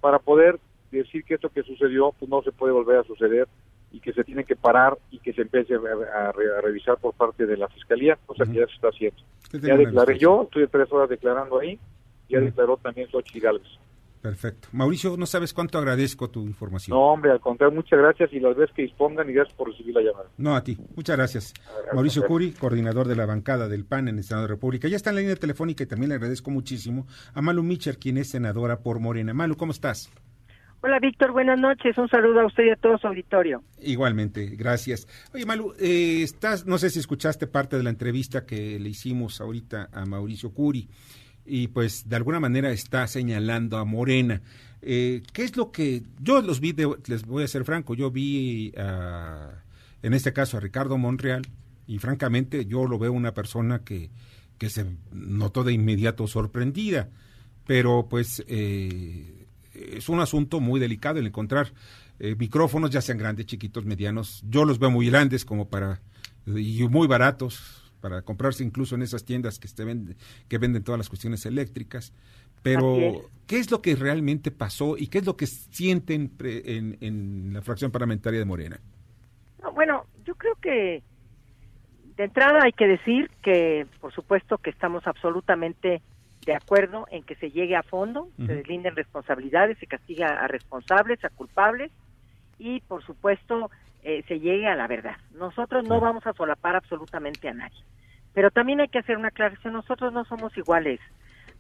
[0.03, 0.59] para poder
[0.91, 3.49] decir que esto que sucedió pues no se puede volver a suceder
[3.91, 7.15] y que se tiene que parar y que se empiece a, a- a revisar por
[7.15, 9.17] parte de la Fiscalía, cosa que ya se está haciendo.
[9.69, 11.79] Ya declaré yo, estoy tres horas declarando ahí,
[12.29, 13.69] ya declaró también Xochitl Gálvez.
[14.27, 14.67] Perfecto.
[14.73, 16.99] Mauricio, no sabes cuánto agradezco tu información.
[16.99, 19.95] No, hombre, al contrario, muchas gracias y las veces que dispongan y gracias por recibir
[19.95, 20.29] la llamada.
[20.37, 20.77] No, a ti.
[20.97, 21.55] Muchas gracias.
[21.95, 24.89] Mauricio Curi, coordinador de la bancada del PAN en el Senado de la República.
[24.89, 28.19] Ya está en la línea telefónica y también le agradezco muchísimo a Malu Micher, quien
[28.19, 29.33] es senadora por Morena.
[29.33, 30.11] Malu, ¿cómo estás?
[30.83, 31.97] Hola Víctor, buenas noches.
[31.97, 33.63] Un saludo a usted y a todo su auditorio.
[33.81, 35.07] Igualmente, gracias.
[35.35, 39.41] Oye, Malu, eh, estás, no sé si escuchaste parte de la entrevista que le hicimos
[39.41, 40.89] ahorita a Mauricio Curi
[41.47, 44.43] y pues de alguna manera está señalando a Morena.
[44.83, 46.73] Eh, ¿Qué es lo que yo los vi?
[46.73, 49.63] De, les voy a ser franco, yo vi a,
[50.03, 51.43] en este caso a Ricardo Monreal
[51.87, 54.11] y francamente yo lo veo una persona que,
[54.59, 57.09] que se notó de inmediato sorprendida,
[57.67, 61.73] pero pues eh, es un asunto muy delicado el encontrar
[62.19, 64.43] eh, micrófonos, ya sean grandes, chiquitos, medianos.
[64.49, 66.01] Yo los veo muy grandes como para
[66.47, 70.15] y muy baratos para comprarse incluso en esas tiendas que, se vende-
[70.49, 72.13] que venden todas las cuestiones eléctricas.
[72.63, 73.19] Pero, es.
[73.49, 77.53] ¿qué es lo que realmente pasó y qué es lo que sienten pre- en, en
[77.53, 78.79] la fracción parlamentaria de Morena?
[79.61, 81.03] No, bueno, yo creo que
[82.17, 86.01] de entrada hay que decir que, por supuesto, que estamos absolutamente
[86.45, 91.25] de acuerdo en que se llegue a fondo, se deslinden responsabilidades, se castiga a responsables,
[91.25, 91.91] a culpables
[92.57, 93.69] y, por supuesto,
[94.07, 95.17] eh, se llegue a la verdad.
[95.35, 97.83] Nosotros no vamos a solapar absolutamente a nadie.
[98.35, 101.01] Pero también hay que hacer una aclaración, nosotros no somos iguales.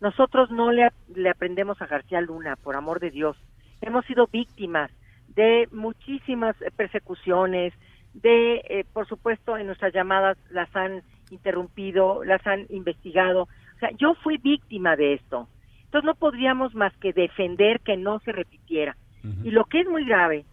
[0.00, 3.36] Nosotros no le, le aprendemos a García Luna, por amor de Dios.
[3.80, 4.92] Hemos sido víctimas
[5.34, 7.72] de muchísimas eh, persecuciones,
[8.14, 13.48] de, eh, por supuesto, en nuestras llamadas las han interrumpido, las han investigado.
[13.74, 15.48] O sea, yo fui víctima de esto.
[15.86, 18.96] Entonces no podríamos más que defender que no se repitiera.
[19.42, 20.44] Y lo que es muy grave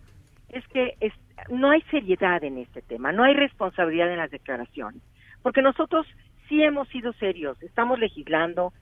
[0.53, 1.13] es que es-
[1.49, 5.01] no hay seriedad en este tema, no hay responsabilidad en las declaraciones,
[5.41, 6.05] porque nosotros
[6.47, 8.73] sí hemos sido serios, estamos legislando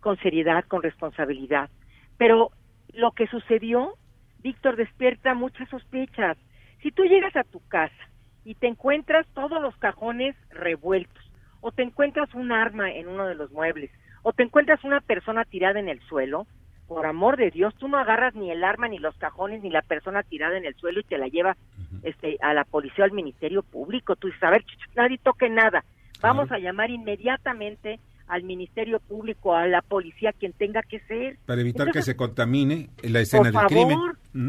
[0.00, 1.70] con seriedad, con responsabilidad,
[2.18, 2.50] pero
[2.92, 3.94] lo que sucedió,
[4.42, 6.36] Víctor, despierta muchas sospechas.
[6.82, 7.94] Si tú llegas a tu casa
[8.44, 11.22] y te encuentras todos los cajones revueltos,
[11.60, 13.90] o te encuentras un arma en uno de los muebles,
[14.22, 16.46] o te encuentras una persona tirada en el suelo,
[16.90, 19.80] por amor de Dios, tú no agarras ni el arma, ni los cajones, ni la
[19.80, 21.56] persona tirada en el suelo y te la llevas
[22.02, 24.16] este, a la policía o al Ministerio Público.
[24.16, 24.64] Tú dices, a ver,
[24.96, 25.84] nadie toque nada.
[26.20, 31.38] Vamos a llamar inmediatamente al Ministerio Público, a la policía, quien tenga que ser.
[31.46, 33.98] Para evitar que se contamine la escena del crimen.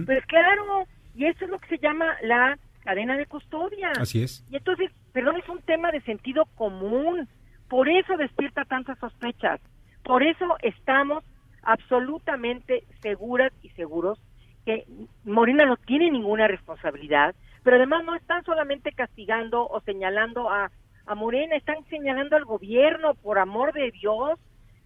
[0.08, 3.92] Pues claro, y eso es lo que se llama la cadena de custodia.
[4.00, 4.44] Así es.
[4.50, 7.28] Y entonces, perdón, es un tema de sentido común.
[7.70, 9.62] Por eso despierta tantas sospechas.
[10.04, 11.24] Por eso estamos
[11.64, 14.20] absolutamente seguras y seguros
[14.66, 14.86] que
[15.24, 20.72] Morena no tiene ninguna responsabilidad, pero además no están solamente castigando o señalando a,
[21.06, 24.40] a Morena, están señalando al gobierno, por amor de Dios,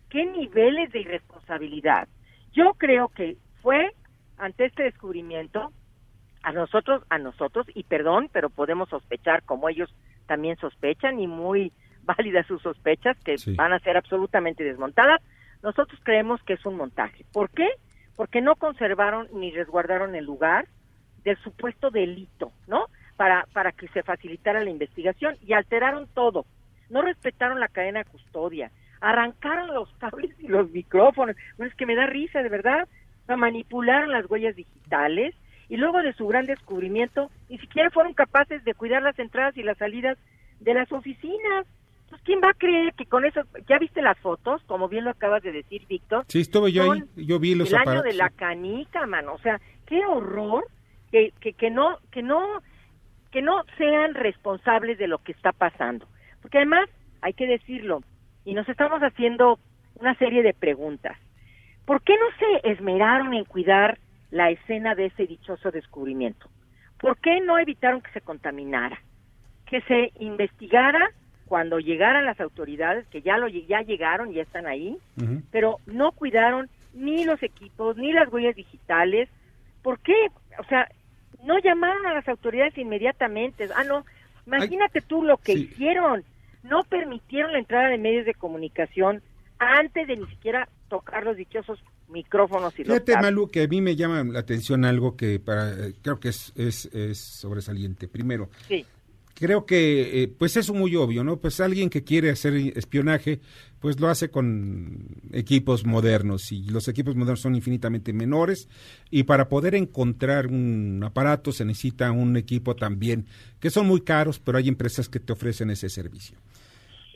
[0.09, 2.07] qué niveles de irresponsabilidad.
[2.53, 3.91] Yo creo que fue
[4.37, 5.71] ante este descubrimiento
[6.43, 9.93] a nosotros, a nosotros, y perdón, pero podemos sospechar como ellos
[10.27, 11.71] también sospechan y muy
[12.03, 15.21] válidas sus sospechas que van a ser absolutamente desmontadas,
[15.65, 17.25] nosotros creemos que es un montaje.
[17.33, 17.67] ¿Por qué?
[18.15, 20.67] Porque no conservaron ni resguardaron el lugar
[21.23, 22.85] del supuesto delito, ¿no?
[23.17, 26.45] Para, para que se facilitara la investigación y alteraron todo.
[26.91, 28.69] No respetaron la cadena de custodia,
[29.01, 31.35] arrancaron los cables y los micrófonos.
[31.57, 32.87] Bueno, es que me da risa, de verdad.
[33.35, 35.33] manipularon las huellas digitales
[35.67, 39.63] y luego de su gran descubrimiento ni siquiera fueron capaces de cuidar las entradas y
[39.63, 40.19] las salidas
[40.59, 41.65] de las oficinas.
[42.25, 45.43] ¿Quién va a creer que con eso, ya viste las fotos, como bien lo acabas
[45.43, 46.25] de decir, Víctor?
[46.27, 49.61] Sí, estuve yo ahí, yo vi los El año de la canica, mano, o sea,
[49.85, 50.65] qué horror
[51.11, 52.61] que, que, que no, que no,
[53.31, 56.07] que no sean responsables de lo que está pasando.
[56.41, 56.89] Porque además,
[57.21, 58.01] hay que decirlo,
[58.43, 59.59] y nos estamos haciendo
[59.95, 61.17] una serie de preguntas.
[61.85, 63.99] ¿Por qué no se esmeraron en cuidar
[64.31, 66.49] la escena de ese dichoso descubrimiento?
[66.99, 68.99] ¿Por qué no evitaron que se contaminara?
[69.67, 71.11] Que se investigara
[71.47, 74.97] cuando llegaran las autoridades, que ya, lo, ya llegaron, ya están ahí,
[75.51, 79.29] pero no cuidaron ni los equipos, ni las huellas digitales.
[79.83, 80.13] ¿Por qué?
[80.59, 80.89] O sea,
[81.43, 83.69] no llamaron a las autoridades inmediatamente.
[83.75, 84.05] Ah, no,
[84.47, 86.23] imagínate tú lo que hicieron.
[86.63, 89.21] No permitieron la entrada de medios de comunicación
[89.59, 93.81] antes de ni siquiera tocar los dichosos micrófonos y Fíjate, los Malu, que a mí
[93.81, 98.07] me llama la atención algo que para creo que es, es, es sobresaliente.
[98.07, 98.85] Primero, sí
[99.35, 101.39] creo que eh, pues es muy obvio, ¿no?
[101.39, 103.41] Pues alguien que quiere hacer espionaje,
[103.79, 108.67] pues lo hace con equipos modernos y los equipos modernos son infinitamente menores
[109.11, 113.27] y para poder encontrar un aparato se necesita un equipo también
[113.59, 116.37] que son muy caros, pero hay empresas que te ofrecen ese servicio.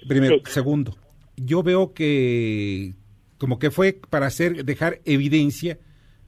[0.07, 0.97] Primero, segundo,
[1.37, 2.93] yo veo que
[3.37, 5.79] como que fue para hacer dejar evidencia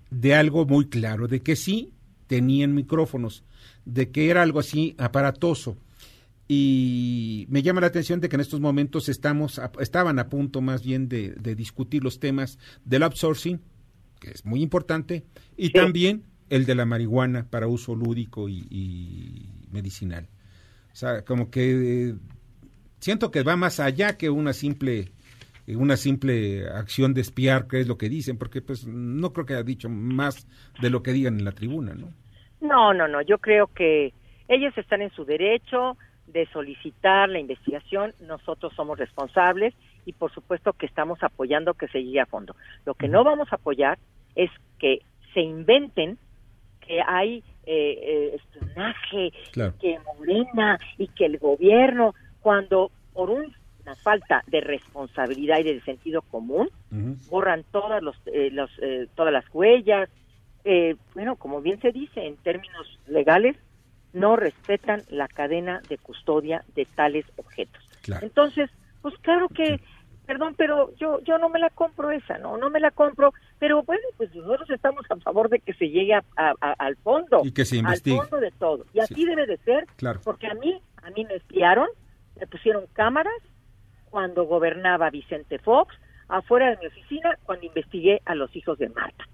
[0.10, 1.94] de algo muy claro, de que sí
[2.32, 3.44] tenían micrófonos
[3.84, 5.76] de que era algo así aparatoso.
[6.48, 10.82] Y me llama la atención de que en estos momentos estamos, estaban a punto más
[10.82, 13.60] bien de, discutir los temas del outsourcing,
[14.22, 15.26] que es muy importante,
[15.58, 20.30] y también el de la marihuana para uso lúdico y, medicinal.
[20.94, 22.16] O sea, como que eh,
[23.02, 25.12] siento que va más allá que una simple
[25.68, 29.54] una simple acción de espiar, que es lo que dicen, porque pues no creo que
[29.54, 30.48] haya dicho más
[30.82, 32.10] de lo que digan en la tribuna, ¿no?
[32.62, 33.22] No, no, no.
[33.22, 34.14] Yo creo que
[34.48, 35.98] ellos están en su derecho
[36.28, 38.14] de solicitar la investigación.
[38.22, 39.74] Nosotros somos responsables
[40.06, 42.56] y por supuesto que estamos apoyando que se llegue a fondo.
[42.86, 43.98] Lo que no vamos a apoyar
[44.36, 45.02] es que
[45.34, 46.18] se inventen
[46.80, 49.32] que hay eh, eh espionaje,
[49.80, 53.30] que Morena y que el gobierno, cuando por
[53.86, 56.70] una falta de responsabilidad y de sentido común,
[57.30, 60.10] borran todas, los, eh, los eh, todas las huellas,
[60.64, 63.56] eh, bueno, como bien se dice en términos legales,
[64.14, 67.82] no respetan la cadena de custodia de tales objetos.
[68.22, 68.70] Entonces,
[69.02, 69.80] pues claro que,
[70.26, 73.84] perdón, pero yo yo no me la compro esa, no, no me la compro, pero
[73.84, 76.24] bueno, pues nosotros estamos a favor de que se llegue a,
[76.60, 78.20] al fondo, y que se investigue.
[78.20, 78.86] al fondo de todo.
[78.94, 79.88] Y así debe de ser,
[80.24, 81.88] porque a mí, a mí me espiaron,
[82.40, 83.34] me pusieron cámaras
[84.12, 85.96] cuando gobernaba Vicente Fox,
[86.28, 89.26] afuera de mi oficina, cuando investigué a los hijos de Marta.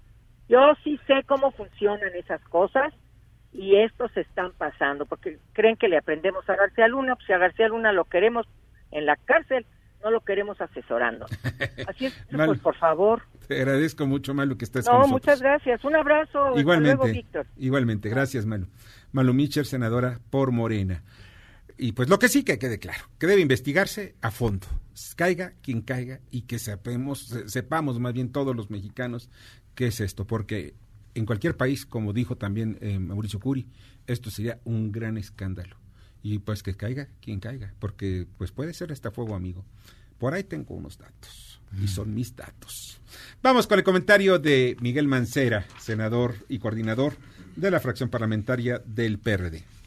[0.48, 2.94] Yo sí sé cómo funcionan esas cosas
[3.52, 7.38] y estos están pasando, porque creen que le aprendemos a García Luna, pues si a
[7.38, 8.46] García Luna lo queremos
[8.90, 9.66] en la cárcel,
[10.02, 11.26] no lo queremos asesorando.
[11.88, 13.22] Así es, pues por favor.
[13.48, 15.20] Te agradezco mucho, Malu, que estés no, con nosotros.
[15.20, 15.84] muchas gracias.
[15.84, 16.58] Un abrazo.
[16.58, 17.46] Igualmente, Víctor.
[17.56, 18.08] igualmente.
[18.08, 18.68] Gracias, Malu.
[19.12, 21.02] Malu Mitchell, senadora por Morena.
[21.78, 24.66] Y pues lo que sí que quede claro, que debe investigarse a fondo,
[25.14, 29.30] caiga quien caiga y que sepamos, sepamos más bien todos los mexicanos
[29.76, 30.74] qué es esto, porque
[31.14, 33.68] en cualquier país, como dijo también eh, Mauricio Curi,
[34.08, 35.76] esto sería un gran escándalo.
[36.20, 39.64] Y pues que caiga quien caiga, porque pues puede ser hasta fuego amigo.
[40.18, 43.00] Por ahí tengo unos datos y son mis datos.
[43.40, 47.14] Vamos con el comentario de Miguel Mancera, senador y coordinador
[47.54, 49.77] de la fracción parlamentaria del PRD.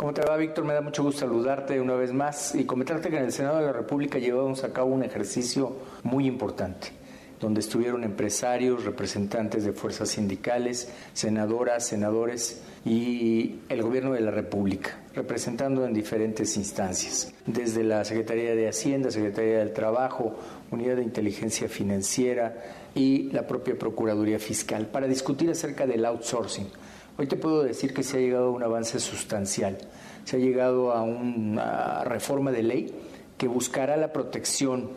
[0.00, 0.64] ¿Cómo te va, Víctor?
[0.64, 3.66] Me da mucho gusto saludarte una vez más y comentarte que en el Senado de
[3.66, 6.88] la República llevamos a cabo un ejercicio muy importante
[7.38, 14.98] donde estuvieron empresarios, representantes de fuerzas sindicales, senadoras, senadores y el gobierno de la República,
[15.14, 20.34] representando en diferentes instancias, desde la Secretaría de Hacienda, Secretaría del Trabajo,
[20.70, 22.56] Unidad de Inteligencia Financiera
[22.94, 26.68] y la propia Procuraduría Fiscal, para discutir acerca del outsourcing.
[27.20, 29.76] Hoy te puedo decir que se ha llegado a un avance sustancial,
[30.24, 32.94] se ha llegado a una reforma de ley
[33.36, 34.88] que buscará la protección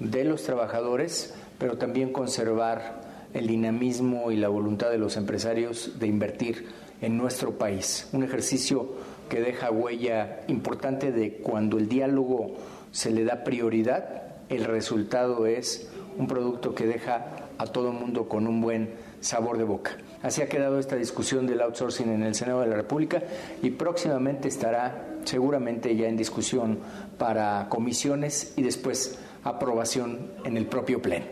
[0.00, 3.02] de los trabajadores pero también conservar
[3.34, 6.68] el dinamismo y la voluntad de los empresarios de invertir
[7.02, 8.08] en nuestro país.
[8.12, 8.88] Un ejercicio
[9.28, 12.54] que deja huella importante de cuando el diálogo
[12.92, 17.26] se le da prioridad, el resultado es un producto que deja
[17.58, 18.88] a todo el mundo con un buen
[19.20, 19.96] sabor de boca.
[20.22, 23.22] Así ha quedado esta discusión del outsourcing en el Senado de la República
[23.62, 26.78] y próximamente estará seguramente ya en discusión
[27.18, 31.26] para comisiones y después aprobación en el propio Pleno.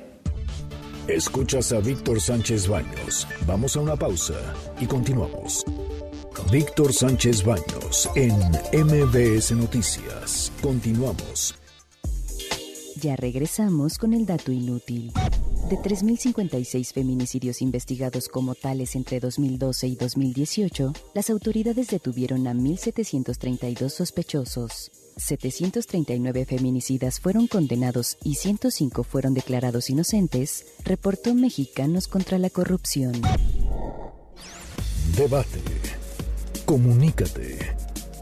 [1.09, 3.29] Escuchas a Víctor Sánchez Baños.
[3.47, 4.35] Vamos a una pausa
[4.81, 5.65] y continuamos.
[6.51, 8.35] Víctor Sánchez Baños en
[8.73, 10.53] MBS Noticias.
[10.61, 11.66] Continuamos.
[13.07, 15.13] Ya regresamos con el dato inútil.
[15.71, 23.91] De 3.056 feminicidios investigados como tales entre 2012 y 2018, las autoridades detuvieron a 1.732
[23.91, 24.91] sospechosos.
[25.19, 33.13] 739 feminicidas fueron condenados y 105 fueron declarados inocentes, reportó Mexicanos contra la Corrupción.
[35.17, 35.61] Debate.
[36.65, 37.57] Comunícate.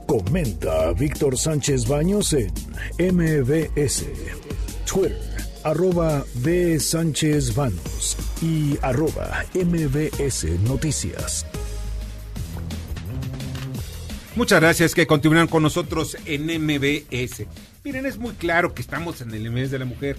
[0.06, 2.52] Comenta a Víctor Sánchez Baños en
[2.98, 4.04] MBS.
[4.84, 5.18] Twitter,
[5.62, 6.78] arroba B.
[6.78, 11.46] Sánchez Baños y arroba MBS Noticias.
[14.36, 17.46] Muchas gracias que continúan con nosotros en MBS.
[17.84, 20.16] Miren, es muy claro que estamos en el mes de la mujer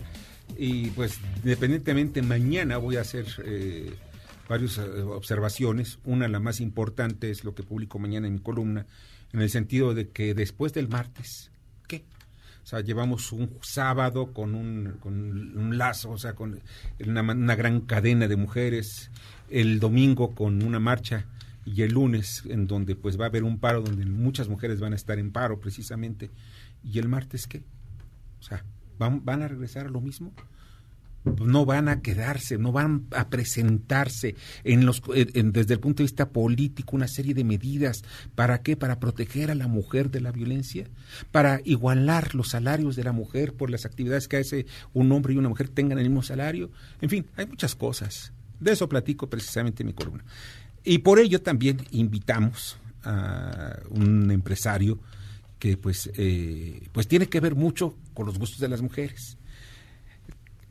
[0.57, 3.93] y pues independientemente mañana voy a hacer eh,
[4.47, 5.99] varias eh, observaciones.
[6.05, 8.85] Una, la más importante, es lo que publico mañana en mi columna,
[9.33, 11.51] en el sentido de que después del martes.
[12.65, 15.13] O sea, llevamos un sábado con un, con
[15.55, 16.59] un lazo, o sea, con
[17.05, 19.11] una, una gran cadena de mujeres,
[19.51, 21.27] el domingo con una marcha
[21.63, 24.93] y el lunes en donde pues va a haber un paro donde muchas mujeres van
[24.93, 26.31] a estar en paro precisamente.
[26.83, 27.61] Y el martes qué
[28.39, 28.65] o sea
[28.97, 30.33] van, van a regresar a lo mismo
[31.25, 36.29] no van a quedarse, no van a presentarse en los, desde el punto de vista
[36.29, 38.03] político una serie de medidas.
[38.35, 38.77] ¿Para qué?
[38.77, 40.87] Para proteger a la mujer de la violencia,
[41.31, 45.37] para igualar los salarios de la mujer por las actividades que hace un hombre y
[45.37, 46.71] una mujer tengan el mismo salario.
[47.01, 48.31] En fin, hay muchas cosas.
[48.59, 50.23] De eso platico precisamente en mi columna.
[50.83, 54.99] Y por ello también invitamos a un empresario
[55.59, 59.37] que pues, eh, pues tiene que ver mucho con los gustos de las mujeres.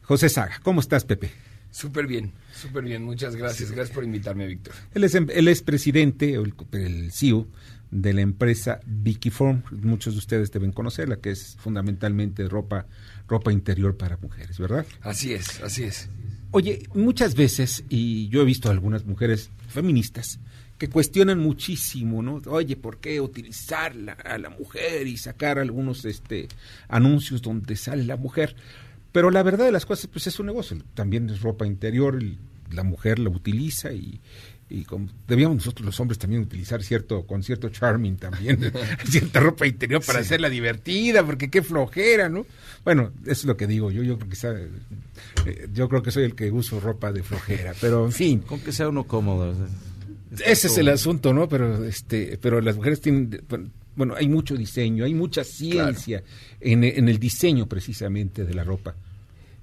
[0.05, 1.31] José Saga, ¿cómo estás, Pepe?
[1.71, 3.03] Súper bien, súper bien.
[3.03, 3.73] Muchas gracias.
[3.73, 4.75] Gracias por invitarme, Víctor.
[4.95, 7.49] Él es, él es presidente, el, el CEO
[7.91, 9.63] de la empresa Vicky Form.
[9.83, 12.87] Muchos de ustedes deben conocerla, que es fundamentalmente ropa,
[13.27, 14.87] ropa interior para mujeres, ¿verdad?
[15.01, 16.09] Así es, así es.
[16.53, 20.39] Oye, muchas veces, y yo he visto a algunas mujeres feministas
[20.79, 22.41] que cuestionan muchísimo, ¿no?
[22.47, 23.93] Oye, ¿por qué utilizar
[24.25, 26.49] a la mujer y sacar algunos este,
[26.89, 28.55] anuncios donde sale la mujer?
[29.15, 30.77] Pero la verdad de las cosas, pues es un negocio.
[30.93, 32.21] También es ropa interior,
[32.73, 34.21] la mujer la utiliza y,
[34.69, 34.85] y
[35.29, 38.59] debíamos nosotros los hombres también utilizar cierto con cierto charming también
[39.09, 42.45] cierta ropa interior para hacerla divertida porque qué flojera no
[42.83, 46.25] bueno eso es lo que digo yo yo creo que eh, yo creo que soy
[46.25, 48.41] el que uso ropa de flojera pero en fin.
[48.41, 49.55] Con que sea uno cómodo
[50.45, 53.45] ese es el asunto no pero este pero las mujeres tienen
[53.95, 56.25] bueno hay mucho diseño hay mucha ciencia
[56.59, 58.97] en, en el diseño precisamente de la ropa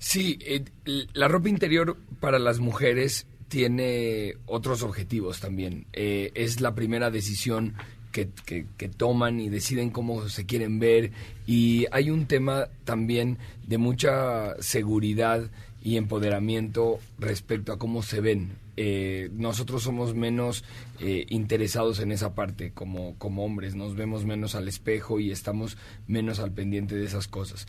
[0.02, 0.66] Sí, eh,
[1.14, 5.86] la ropa interior para las mujeres tiene otros objetivos también.
[5.94, 7.76] Eh, es la primera decisión
[8.12, 11.12] que, que, toman y deciden cómo se quieren ver.
[11.46, 13.38] Y hay un tema también
[13.68, 15.52] de mucha seguridad
[15.84, 18.54] y empoderamiento respecto a cómo se ven.
[18.78, 20.64] Eh, nosotros somos menos
[21.00, 25.78] eh, interesados en esa parte como, como hombres, nos vemos menos al espejo y estamos
[26.08, 27.68] menos al pendiente de esas cosas.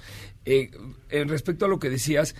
[1.10, 2.34] respecto a lo que decías,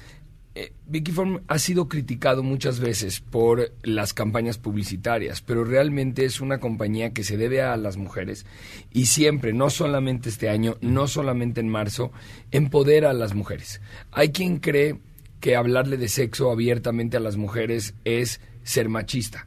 [0.54, 6.42] eh, Vicky Form ha sido criticado muchas veces por las campañas publicitarias, pero realmente es
[6.42, 8.44] una compañía que se debe a las mujeres
[8.92, 12.12] y siempre, no solamente este año, no solamente en marzo,
[12.50, 13.80] empodera a las mujeres.
[14.10, 14.98] Hay quien cree
[15.40, 19.46] que hablarle de sexo abiertamente a las mujeres es ser machista.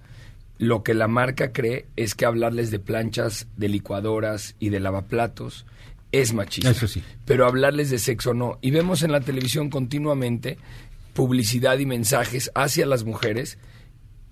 [0.57, 5.65] Lo que la marca cree es que hablarles de planchas, de licuadoras y de lavaplatos
[6.11, 6.69] es machista.
[6.69, 7.03] Eso sí.
[7.25, 8.57] Pero hablarles de sexo no.
[8.61, 10.57] Y vemos en la televisión continuamente
[11.13, 13.57] publicidad y mensajes hacia las mujeres,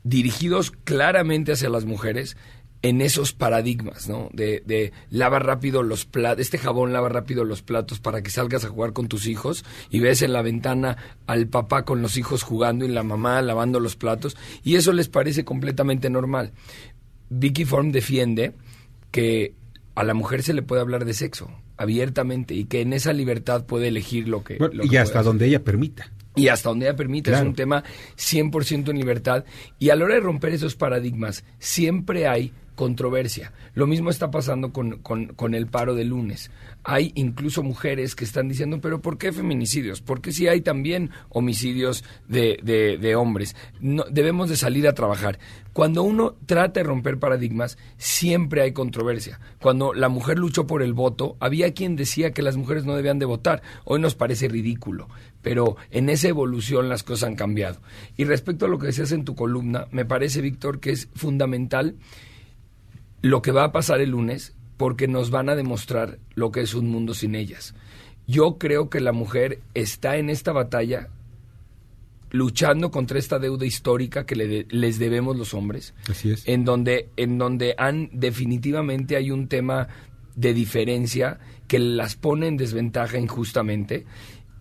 [0.04, 2.38] dirigidos claramente hacia las mujeres,
[2.84, 4.30] en esos paradigmas, ¿no?
[4.34, 8.66] De, de lava rápido los platos, este jabón lava rápido los platos para que salgas
[8.66, 12.44] a jugar con tus hijos y ves en la ventana al papá con los hijos
[12.44, 16.52] jugando y la mamá lavando los platos y eso les parece completamente normal.
[17.30, 18.52] Vicky Form defiende
[19.12, 19.56] que
[19.96, 23.66] a la mujer se le puede hablar de sexo abiertamente y que en esa libertad
[23.66, 24.58] puede elegir lo que...
[24.60, 26.12] lo y hasta donde ella permita.
[26.36, 27.44] y hasta donde ella permite, Claro.
[27.46, 27.84] es un tema
[28.18, 29.46] 100% en libertad.
[29.80, 33.54] Y a la hora de romper esos paradigmas, siempre hay controversia.
[33.74, 36.52] Lo mismo está pasando con, con, el paro de lunes.
[36.84, 40.02] Hay incluso mujeres que están diciendo, pero ¿por qué feminicidios?
[40.02, 43.56] Porque si hay también homicidios de, de, de hombres.
[44.12, 45.40] Debemos de salir a trabajar.
[45.74, 49.40] Cuando uno trata de romper paradigmas, siempre hay controversia.
[49.60, 53.18] Cuando la mujer luchó por el voto, había quien decía que las mujeres no debían
[53.18, 53.64] de votar.
[53.84, 55.10] Hoy nos parece ridículo,
[55.42, 57.82] pero en esa evolución las cosas han cambiado.
[58.18, 61.96] Y respecto a lo que decías en tu columna, me parece, Víctor, que es fundamental
[63.24, 66.76] lo que va a pasar el lunes porque nos van a demostrar lo que es
[66.76, 67.74] un mundo sin ellas.
[68.28, 71.10] Yo creo que la mujer está en esta batalla
[72.32, 76.48] luchando contra esta deuda histórica que le de- les debemos los hombres, Así es.
[76.48, 79.88] en donde en donde han definitivamente hay un tema
[80.36, 84.06] de diferencia que las pone en desventaja injustamente,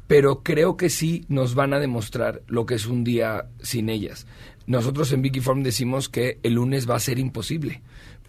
[0.07, 4.27] pero creo que sí nos van a demostrar lo que es un día sin ellas.
[4.67, 7.81] Nosotros en Vicky Form decimos que el lunes va a ser imposible,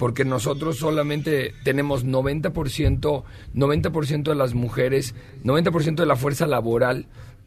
[0.03, 3.23] porque nosotros solamente tenemos 90%,
[3.55, 7.05] 90% de las mujeres, 90% de la fuerza laboral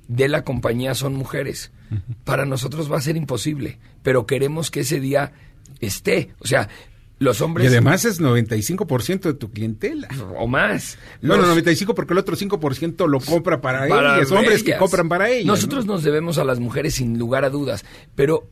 [0.08, 1.70] de la compañía son mujeres.
[2.24, 5.32] Para nosotros va a ser imposible, pero queremos que ese día
[5.80, 6.30] esté.
[6.38, 6.70] O sea,
[7.18, 7.66] los hombres...
[7.66, 10.08] Y además es 95% de tu clientela.
[10.38, 10.96] O más.
[11.20, 15.10] Bueno, Los- 95 porque el otro 5% lo compra para, para ellas, hombres que compran
[15.10, 15.44] para ellas.
[15.44, 17.84] Nosotros nos debemos a las mujeres sin lugar a dudas,
[18.14, 18.48] pero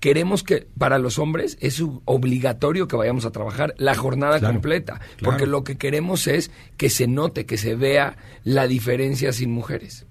[0.00, 4.94] queremos que para los hombres es obligatorio que vayamos a trabajar la jornada Claro, completa,
[4.98, 5.14] claro.
[5.22, 10.06] porque lo que queremos es que se note, que se vea la diferencia sin mujeres.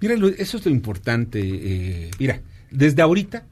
[0.00, 1.40] Mira, eso es lo importante.
[1.42, 3.46] eh, mira, desde ahorita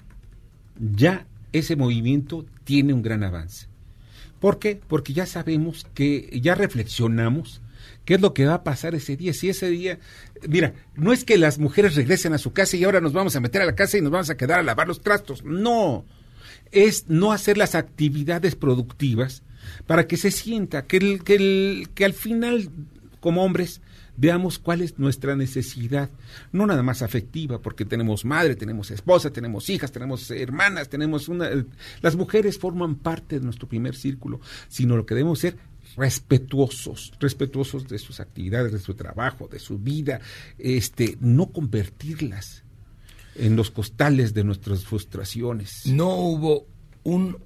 [0.79, 3.67] ya ese movimiento tiene un gran avance.
[4.41, 4.81] ¿Por qué?
[4.89, 7.63] Porque ya sabemos que, ya reflexionamos
[8.05, 9.33] qué es lo que va a pasar ese día.
[9.35, 9.99] Si ese día,
[10.49, 13.41] mira, no es que las mujeres regresen a su casa y ahora nos vamos a
[13.41, 15.45] meter a la casa y nos vamos a quedar a lavar los trastos.
[15.45, 16.05] No,
[16.73, 19.43] es no hacer las actividades productivas
[19.87, 22.69] para que se sienta que, el- que, al final,
[23.21, 23.81] como hombres,
[24.17, 26.09] veamos cuál es nuestra necesidad,
[26.53, 31.49] no nada más afectiva, porque tenemos madre, tenemos esposa, tenemos hijas, tenemos hermanas, tenemos una...
[32.01, 35.57] Las mujeres forman parte de nuestro primer círculo, sino lo que debemos ser
[35.97, 40.21] respetuosos, respetuosos de sus actividades, de su trabajo, de su vida,
[40.59, 42.65] este, no convertirlas
[43.37, 45.87] en los costales de nuestras frustraciones.
[45.87, 46.67] No hubo
[47.03, 47.39] un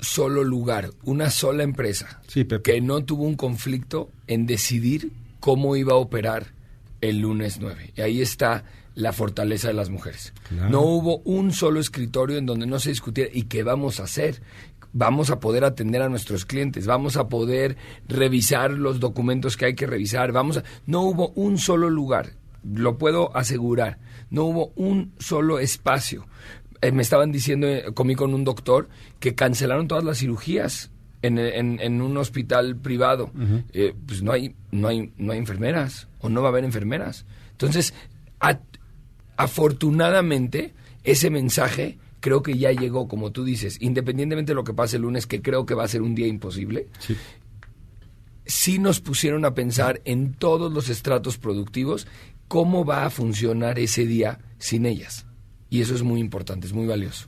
[0.00, 2.20] solo lugar, una sola empresa
[2.62, 6.52] que no tuvo un conflicto en decidir cómo iba a operar
[7.00, 7.92] el lunes 9.
[7.96, 8.64] Y ahí está
[8.94, 10.32] la fortaleza de las mujeres.
[10.48, 10.70] Claro.
[10.70, 14.40] No hubo un solo escritorio en donde no se discutiera y qué vamos a hacer.
[14.96, 17.76] Vamos a poder atender a nuestros clientes, vamos a poder
[18.08, 20.62] revisar los documentos que hay que revisar, vamos a...
[20.86, 22.30] No hubo un solo lugar,
[22.62, 23.98] lo puedo asegurar,
[24.30, 26.26] no hubo un solo espacio.
[26.80, 28.88] Eh, me estaban diciendo, eh, comí con un doctor,
[29.18, 30.90] que cancelaron todas las cirugías
[31.22, 33.32] en, en- en un hospital privado.
[33.72, 37.26] Eh, pues no hay, no, hay, no hay enfermeras, o no va a haber enfermeras.
[37.50, 37.94] Entonces,
[38.38, 38.60] a-
[39.36, 40.72] afortunadamente,
[41.04, 45.02] ese mensaje creo que ya llegó, como tú dices, independientemente de lo que pase el
[45.02, 46.88] lunes, que creo que va a ser un día imposible,
[48.46, 52.06] sí nos pusieron a pensar en todos los estratos productivos
[52.48, 55.26] cómo va a funcionar ese día sin ellas.
[55.68, 57.26] Y eso es muy importante, es muy valioso.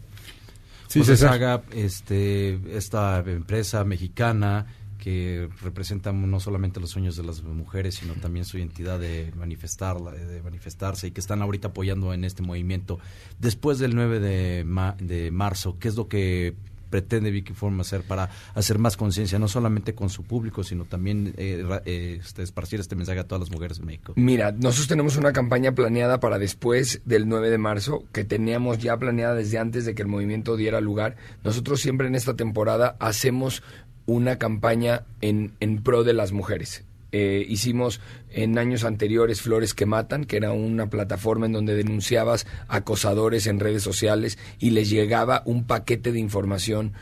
[0.88, 4.64] Sí, José Saga, este, esta empresa mexicana
[5.06, 10.10] que representa no solamente los sueños de las mujeres, sino también su identidad de manifestarla,
[10.10, 12.98] de manifestarse y que están ahorita apoyando en este movimiento.
[13.38, 14.66] Después del 9 de,
[14.98, 16.56] de marzo, ¿qué es lo que
[16.90, 21.34] pretende Vicky Forma hacer para hacer más conciencia, no solamente con su público, sino también
[21.36, 24.12] eh, eh, este, esparcir este mensaje a todas las mujeres de México?
[24.16, 28.96] Mira, nosotros tenemos una campaña planeada para después del 9 de marzo, que teníamos ya
[28.96, 31.14] planeada desde antes de que el movimiento diera lugar.
[31.44, 33.62] Nosotros siempre en esta temporada hacemos
[34.06, 36.84] una campaña en, en pro de las mujeres.
[37.12, 38.00] Eh, hicimos
[38.30, 43.60] en años anteriores Flores que Matan, que era una plataforma en donde denunciabas acosadores en
[43.60, 46.92] redes sociales y les llegaba un paquete de información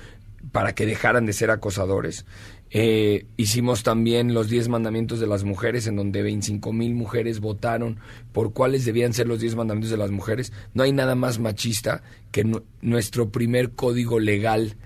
[0.52, 2.26] para que dejaran de ser acosadores.
[2.70, 7.98] Eh, hicimos también los 10 mandamientos de las mujeres, en donde 25 mil mujeres votaron
[8.32, 10.52] por cuáles debían ser los 10 mandamientos de las mujeres.
[10.74, 12.44] No hay nada más machista que
[12.82, 14.76] nuestro primer código legal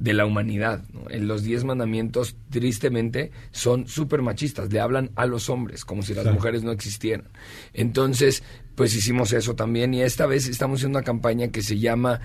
[0.00, 0.82] de la humanidad.
[1.10, 6.14] En los diez mandamientos, tristemente, son súper machistas, le hablan a los hombres, como si
[6.14, 7.28] las mujeres no existieran.
[7.74, 8.42] Entonces,
[8.74, 12.20] pues hicimos eso también y esta vez estamos haciendo una campaña que se llama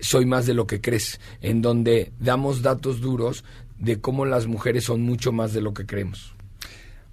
[0.00, 3.44] Soy más de lo que crees, en donde damos datos duros
[3.78, 6.34] de cómo las mujeres son mucho más de lo que creemos.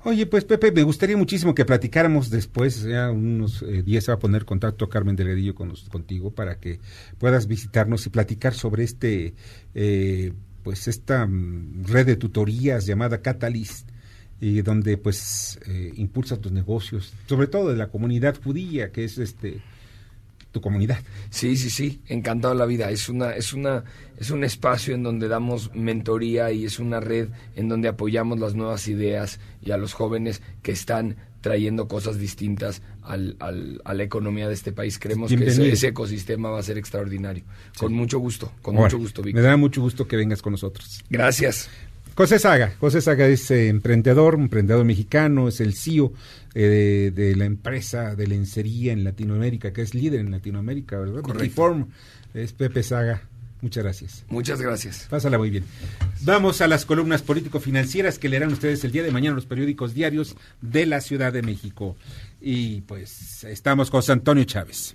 [0.06, 4.16] Oye, pues Pepe, me gustaría muchísimo que platicáramos después, ya unos eh, días se va
[4.16, 6.80] a poner contacto Carmen Delgadillo con contigo para que
[7.18, 9.34] puedas visitarnos y platicar sobre este,
[9.76, 10.32] eh,
[10.64, 13.89] pues esta mm, red de tutorías llamada Catalyst
[14.39, 19.18] y donde pues eh, impulsa tus negocios, sobre todo de la comunidad judía, que es
[19.18, 19.60] este
[20.52, 21.00] tu comunidad.
[21.30, 22.89] Sí, sí, sí, encantado la vida.
[22.89, 23.84] Es una, es una,
[24.18, 28.56] es un espacio en donde damos mentoría y es una red en donde apoyamos las
[28.56, 34.04] nuevas ideas y a los jóvenes que están trayendo cosas distintas al, al, a la
[34.04, 35.00] economía de este país.
[35.00, 37.43] Creemos que ese, ecosistema va a ser extraordinario.
[37.78, 39.41] Con mucho gusto, con mucho gusto, Víctor.
[39.41, 41.04] Me da mucho gusto que vengas con nosotros.
[41.10, 41.70] Gracias.
[42.20, 42.74] José Saga.
[42.82, 46.12] José Saga es eh, emprendedor, emprendedor mexicano, es el CEO
[46.54, 51.22] eh, de, la empresa de lencería en Latinoamérica, que es líder en Latinoamérica, ¿verdad?
[51.22, 51.88] Correcto.
[52.34, 53.22] es Pepe Saga.
[53.62, 54.26] Muchas gracias.
[54.28, 55.08] Muchas gracias.
[55.10, 55.64] Pásala muy bien.
[56.24, 60.36] Vamos a las columnas político-financieras que leerán ustedes el día de mañana los periódicos diarios
[60.60, 61.96] de la Ciudad de México.
[62.42, 64.94] Y pues estamos con Antonio Chávez.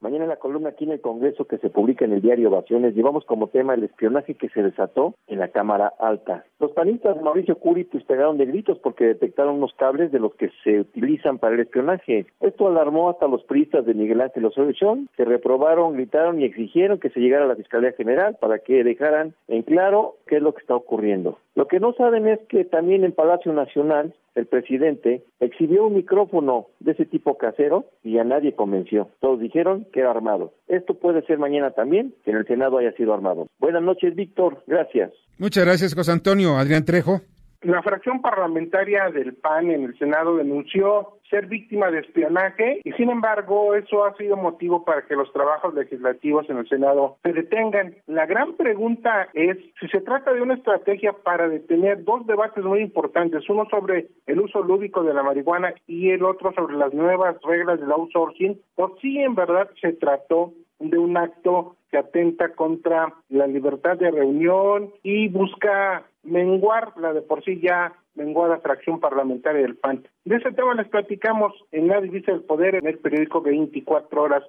[0.00, 2.94] Mañana en la columna aquí en el Congreso que se publica en el diario Ovaciones
[2.94, 6.44] llevamos como tema el espionaje que se desató en la Cámara Alta.
[6.60, 10.80] Los panistas Mauricio Curi pegaron de gritos porque detectaron unos cables de los que se
[10.80, 12.26] utilizan para el espionaje.
[12.40, 16.98] Esto alarmó hasta los priistas de Miguel Ángel Osorio Chong, que reprobaron, gritaron y exigieron
[16.98, 20.54] que se llegara a la Fiscalía General para que dejaran en claro qué es lo
[20.54, 21.38] que está ocurriendo.
[21.58, 26.68] Lo que no saben es que también en Palacio Nacional el presidente exhibió un micrófono
[26.78, 29.08] de ese tipo casero y a nadie convenció.
[29.18, 30.52] Todos dijeron que era armado.
[30.68, 33.48] Esto puede ser mañana también, que en el Senado haya sido armado.
[33.58, 34.62] Buenas noches, Víctor.
[34.68, 35.10] Gracias.
[35.36, 36.56] Muchas gracias, José Antonio.
[36.56, 37.22] Adrián Trejo.
[37.62, 43.10] La fracción parlamentaria del PAN en el Senado denunció ser víctima de espionaje y sin
[43.10, 47.96] embargo eso ha sido motivo para que los trabajos legislativos en el Senado se detengan.
[48.06, 52.80] La gran pregunta es si se trata de una estrategia para detener dos debates muy
[52.80, 57.36] importantes, uno sobre el uso lúdico de la marihuana y el otro sobre las nuevas
[57.42, 63.14] reglas del outsourcing, o si en verdad se trató de un acto que atenta contra
[63.28, 69.62] la libertad de reunión y busca menguar la de por sí ya menguada fracción parlamentaria
[69.62, 70.06] del PAN.
[70.24, 74.42] De ese tema les platicamos en la Divisa del Poder en el periódico 24 horas.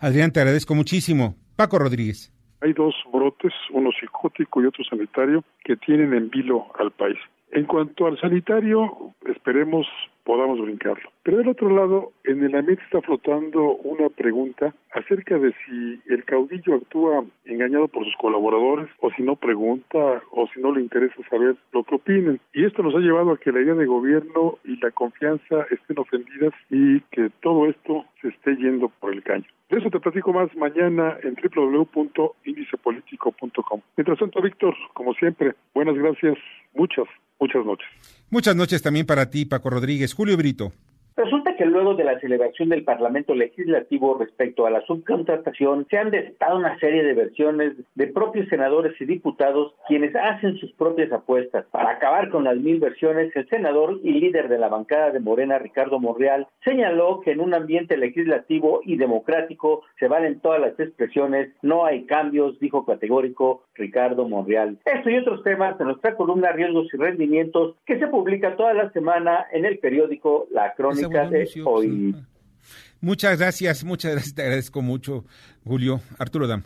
[0.00, 1.36] Adrián, te agradezco muchísimo.
[1.56, 2.32] Paco Rodríguez.
[2.60, 7.18] Hay dos brotes, uno psicótico y otro sanitario, que tienen en vilo al país.
[7.52, 9.86] En cuanto al sanitario, esperemos
[10.26, 11.08] podamos brincarlo.
[11.22, 16.24] Pero del otro lado, en el ambiente está flotando una pregunta acerca de si el
[16.24, 21.14] caudillo actúa engañado por sus colaboradores o si no pregunta o si no le interesa
[21.30, 22.40] saber lo que opinen.
[22.52, 25.98] Y esto nos ha llevado a que la idea de gobierno y la confianza estén
[25.98, 29.46] ofendidas y que todo esto se esté yendo por el caño.
[29.70, 33.80] De eso te platico más mañana en www.indicepolitico.com.
[33.96, 36.36] Mientras tanto, Víctor, como siempre, buenas gracias,
[36.74, 37.06] muchas,
[37.38, 37.86] muchas noches.
[38.30, 40.14] Muchas noches también para ti, Paco Rodríguez.
[40.14, 40.72] Julio Brito.
[41.16, 46.10] Resulta que luego de la celebración del Parlamento Legislativo respecto a la subcontratación, se han
[46.10, 51.64] desatado una serie de versiones de propios senadores y diputados quienes hacen sus propias apuestas.
[51.70, 55.58] Para acabar con las mil versiones, el senador y líder de la bancada de Morena,
[55.58, 61.48] Ricardo Monreal, señaló que en un ambiente legislativo y democrático se valen todas las expresiones,
[61.62, 64.76] no hay cambios, dijo categórico Ricardo Monreal.
[64.84, 68.90] Esto y otros temas en nuestra columna Riesgos y Rendimientos que se publica toda la
[68.92, 71.05] semana en el periódico La Crónica
[73.00, 75.24] Muchas gracias, muchas gracias, te agradezco mucho,
[75.64, 76.00] Julio.
[76.18, 76.64] Arturo Dam.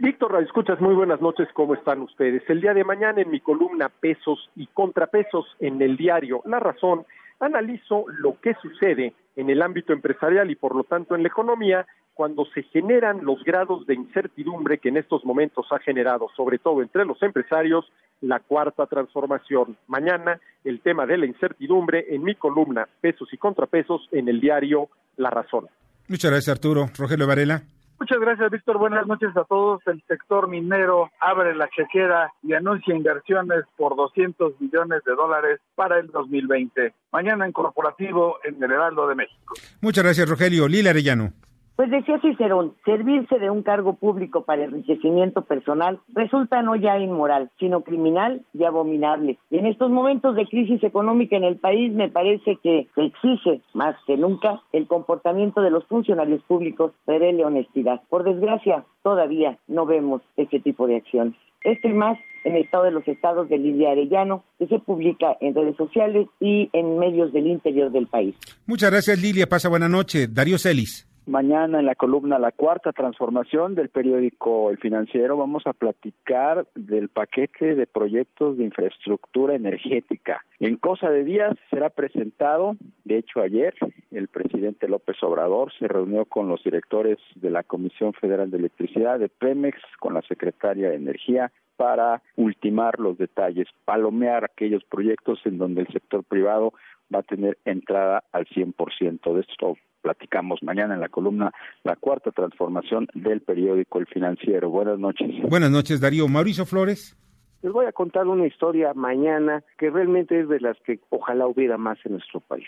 [0.00, 2.42] Víctor, escuchas, muy buenas noches, ¿cómo están ustedes?
[2.48, 7.04] El día de mañana en mi columna Pesos y Contrapesos en el diario La Razón,
[7.40, 11.86] analizo lo que sucede en el ámbito empresarial y por lo tanto en la economía
[12.14, 16.82] cuando se generan los grados de incertidumbre que en estos momentos ha generado, sobre todo
[16.82, 17.84] entre los empresarios,
[18.20, 19.76] la cuarta transformación.
[19.86, 24.88] Mañana el tema de la incertidumbre en mi columna Pesos y Contrapesos en el diario
[25.16, 25.66] La Razón.
[26.08, 26.88] Muchas gracias Arturo.
[26.96, 27.62] Rogelio Varela.
[28.00, 28.78] Muchas gracias, Víctor.
[28.78, 29.80] Buenas noches a todos.
[29.86, 35.98] El sector minero abre la chequera y anuncia inversiones por 200 millones de dólares para
[35.98, 36.94] el 2020.
[37.10, 39.54] Mañana en corporativo en el Heraldo de México.
[39.80, 40.68] Muchas gracias, Rogelio.
[40.68, 41.32] Lila Arellano.
[41.78, 47.52] Pues decía Cicerón, servirse de un cargo público para enriquecimiento personal resulta no ya inmoral,
[47.60, 49.38] sino criminal y abominable.
[49.48, 53.62] Y en estos momentos de crisis económica en el país me parece que se exige
[53.74, 58.02] más que nunca el comportamiento de los funcionarios públicos revele honestidad.
[58.08, 61.36] Por desgracia, todavía no vemos ese tipo de acciones.
[61.62, 65.36] Esto y más en el estado de los estados de Lidia Arellano, que se publica
[65.40, 68.34] en redes sociales y en medios del interior del país.
[68.66, 69.46] Muchas gracias, Lilia.
[69.46, 70.26] Pasa buena noche.
[70.26, 71.07] Darío Celis.
[71.28, 77.10] Mañana en la columna La Cuarta Transformación del periódico El Financiero vamos a platicar del
[77.10, 80.42] paquete de proyectos de infraestructura energética.
[80.58, 83.74] En cosa de días será presentado, de hecho ayer,
[84.10, 89.18] el presidente López Obrador se reunió con los directores de la Comisión Federal de Electricidad,
[89.18, 95.58] de Pemex, con la secretaria de Energía, para ultimar los detalles, palomear aquellos proyectos en
[95.58, 96.72] donde el sector privado
[97.14, 101.52] va a tener entrada al 100% de esto platicamos mañana en la columna
[101.84, 104.70] La Cuarta Transformación del periódico El Financiero.
[104.70, 105.28] Buenas noches.
[105.48, 106.28] Buenas noches, Darío.
[106.28, 107.16] Mauricio Flores.
[107.62, 111.76] Les voy a contar una historia mañana que realmente es de las que ojalá hubiera
[111.76, 112.66] más en nuestro país.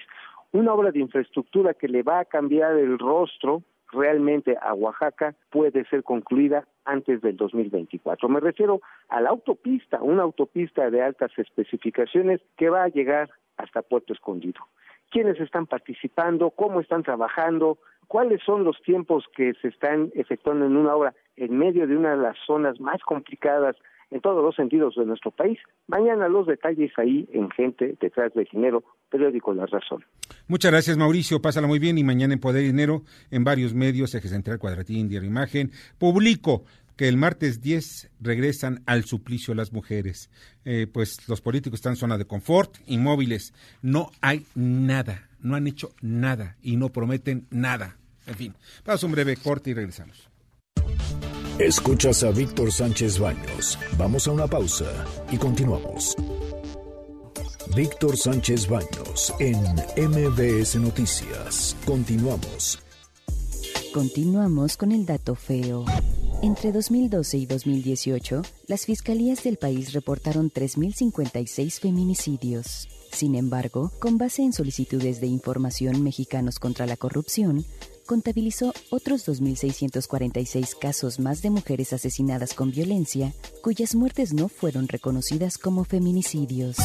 [0.53, 3.63] Una obra de infraestructura que le va a cambiar el rostro
[3.93, 8.29] realmente a Oaxaca puede ser concluida antes del 2024.
[8.29, 13.83] Me refiero a la autopista, una autopista de altas especificaciones que va a llegar hasta
[13.83, 14.61] Puerto Escondido
[15.11, 20.77] quiénes están participando, cómo están trabajando, cuáles son los tiempos que se están efectuando en
[20.77, 23.77] una obra en medio de una de las zonas más complicadas
[24.11, 25.59] en todos los sentidos de nuestro país.
[25.87, 30.05] Mañana los detalles ahí en Gente detrás del dinero, periódico La Razón.
[30.49, 34.29] Muchas gracias Mauricio, pásala muy bien y mañana en Poder Dinero en varios medios, Eje
[34.29, 36.65] Central, Cuadratín, Diario Imagen, publico
[37.01, 40.29] que el martes 10 regresan al suplicio las mujeres.
[40.67, 43.55] Eh, pues los políticos están en zona de confort, inmóviles.
[43.81, 47.97] No hay nada, no han hecho nada y no prometen nada.
[48.27, 50.29] En fin, vamos a un breve corte y regresamos.
[51.59, 53.79] Escuchas a Víctor Sánchez Baños.
[53.97, 54.93] Vamos a una pausa
[55.33, 56.15] y continuamos.
[57.75, 59.57] Víctor Sánchez Baños en
[59.97, 61.75] MBS Noticias.
[61.87, 62.79] Continuamos.
[63.95, 65.87] Continuamos con el dato feo.
[66.43, 72.89] Entre 2012 y 2018, las fiscalías del país reportaron 3.056 feminicidios.
[73.13, 77.67] Sin embargo, con base en solicitudes de información Mexicanos contra la Corrupción,
[78.07, 85.59] contabilizó otros 2.646 casos más de mujeres asesinadas con violencia, cuyas muertes no fueron reconocidas
[85.59, 86.79] como feminicidios.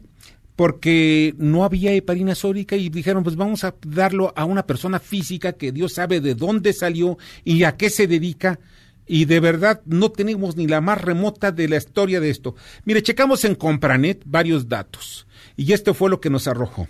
[0.56, 5.54] Porque no había heparina sódica y dijeron, pues vamos a darlo a una persona física
[5.54, 8.60] que Dios sabe de dónde salió y a qué se dedica.
[9.08, 12.56] Y de verdad no tenemos ni la más remota de la historia de esto.
[12.86, 15.28] Mire, checamos en Compranet varios datos.
[15.56, 16.88] Y esto fue lo que nos arrojó.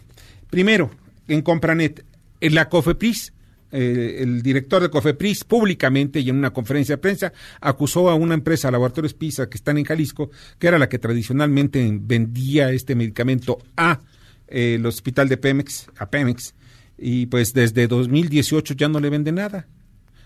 [0.50, 0.91] Primero,
[1.28, 2.06] en Compranet,
[2.39, 3.34] en la COFEPRIS,
[3.72, 8.34] eh, el director de COFEPRIS públicamente y en una conferencia de prensa acusó a una
[8.34, 10.30] empresa, Laboratorios PISA, que están en Jalisco,
[10.60, 14.00] que era la que tradicionalmente vendía este medicamento a
[14.48, 16.54] eh, el hospital de Pemex, a Pemex,
[16.98, 19.68] y pues desde 2018 ya no le vende nada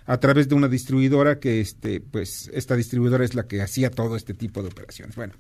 [0.05, 4.15] a través de una distribuidora que este pues esta distribuidora es la que hacía todo
[4.15, 5.15] este tipo de operaciones.
[5.15, 5.33] Bueno,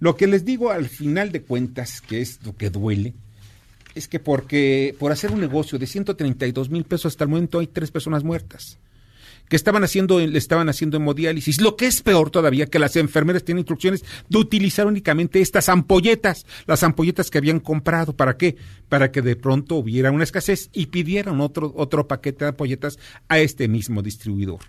[0.00, 3.14] lo que les digo al final de cuentas, que es lo que duele,
[3.96, 7.66] es que porque por hacer un negocio de 132 mil pesos hasta el momento hay
[7.66, 8.78] tres personas muertas
[9.48, 11.60] que estaban haciendo, le estaban haciendo hemodiálisis.
[11.60, 16.46] Lo que es peor todavía, que las enfermeras tienen instrucciones de utilizar únicamente estas ampolletas,
[16.66, 18.16] las ampolletas que habían comprado.
[18.16, 18.56] ¿Para qué?
[18.88, 23.38] Para que de pronto hubiera una escasez y pidieran otro, otro paquete de ampolletas a
[23.38, 24.60] este mismo distribuidor.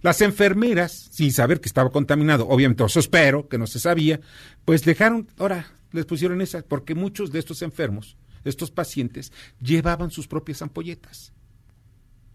[0.00, 4.20] Las enfermeras, sin saber que estaba contaminado, obviamente, eso espero, que no se sabía,
[4.64, 10.28] pues dejaron, ahora les pusieron esas, porque muchos de estos enfermos, estos pacientes, llevaban sus
[10.28, 11.32] propias ampolletas.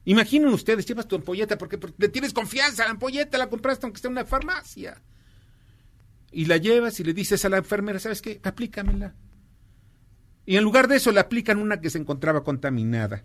[0.05, 4.07] Imaginen ustedes, llevas tu ampolleta porque, le tienes confianza, la ampolleta la compraste aunque esté
[4.07, 5.01] en una farmacia.
[6.32, 8.39] Y la llevas y le dices a la enfermera, ¿sabes qué?
[8.43, 9.16] Aplícamela.
[10.45, 13.24] Y en lugar de eso le aplican una que se encontraba contaminada.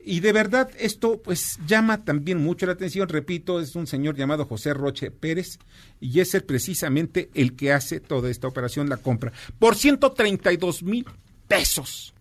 [0.00, 4.44] Y de verdad esto pues llama también mucho la atención, repito, es un señor llamado
[4.44, 5.58] José Roche Pérez
[6.00, 9.32] y es precisamente el que hace toda esta operación, la compra.
[9.58, 11.06] Por 132 mil
[11.46, 12.14] pesos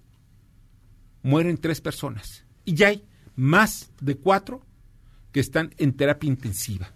[1.28, 2.46] mueren tres personas.
[2.64, 3.04] Y ya hay
[3.36, 4.66] más de cuatro
[5.34, 6.92] que están en terapia intensiva.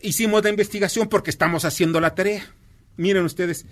[0.00, 2.44] Hicimos la investigación porque estamos haciendo la tarea.
[2.96, 3.66] Miren ustedes,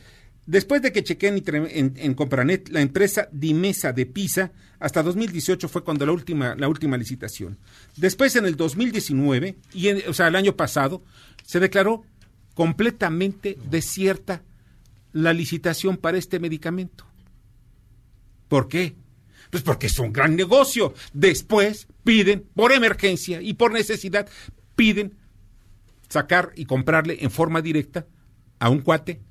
[0.47, 5.83] después de que chequen en, en, Compranet, la empresa Dimesa de Pisa, hasta 2018 fue
[5.83, 7.59] cuando la última, la última licitación.
[7.97, 11.03] Después, en el 2019, y o sea, el año pasado,
[11.45, 12.05] se declaró
[12.55, 14.43] completamente desierta
[15.13, 17.12] la licitación para este medicamento.
[18.53, 18.95] ¿Por qué?
[19.49, 20.93] Pues porque es un gran negocio.
[21.15, 24.29] Después piden, por emergencia y por necesidad,
[24.77, 25.15] piden
[26.11, 28.05] sacar y comprarle en forma directa
[28.59, 29.23] a un cuate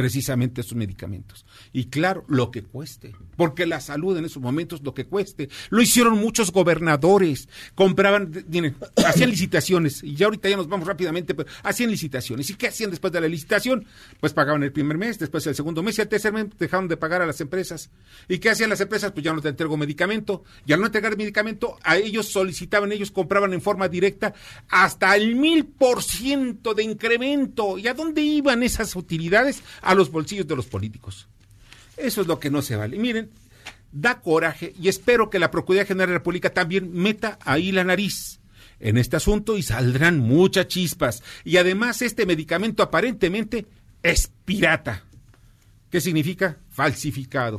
[0.00, 1.44] precisamente esos medicamentos.
[1.74, 5.50] Y claro, lo que cueste, porque la salud en esos momentos lo que cueste.
[5.68, 8.32] Lo hicieron muchos gobernadores, compraban,
[9.06, 12.48] hacían licitaciones, y ya ahorita ya nos vamos rápidamente, pero hacían licitaciones.
[12.48, 13.84] ¿Y qué hacían después de la licitación?
[14.20, 16.96] Pues pagaban el primer mes, después el segundo mes y el tercer mes dejaron de
[16.96, 17.90] pagar a las empresas.
[18.26, 19.12] ¿Y qué hacían las empresas?
[19.12, 20.44] Pues ya no te entrego medicamento.
[20.64, 24.32] Y al no entregar medicamento, a ellos solicitaban, ellos compraban en forma directa
[24.70, 27.76] hasta el mil por ciento de incremento.
[27.76, 29.62] ¿Y a dónde iban esas utilidades?
[29.94, 31.28] Los bolsillos de los políticos.
[31.96, 32.98] Eso es lo que no se vale.
[32.98, 33.30] Miren,
[33.92, 37.84] da coraje y espero que la Procuraduría General de la República también meta ahí la
[37.84, 38.40] nariz
[38.78, 41.22] en este asunto y saldrán muchas chispas.
[41.44, 43.66] Y además este medicamento aparentemente
[44.02, 45.04] es pirata.
[45.90, 46.56] ¿Qué significa?
[46.70, 47.58] Falsificado.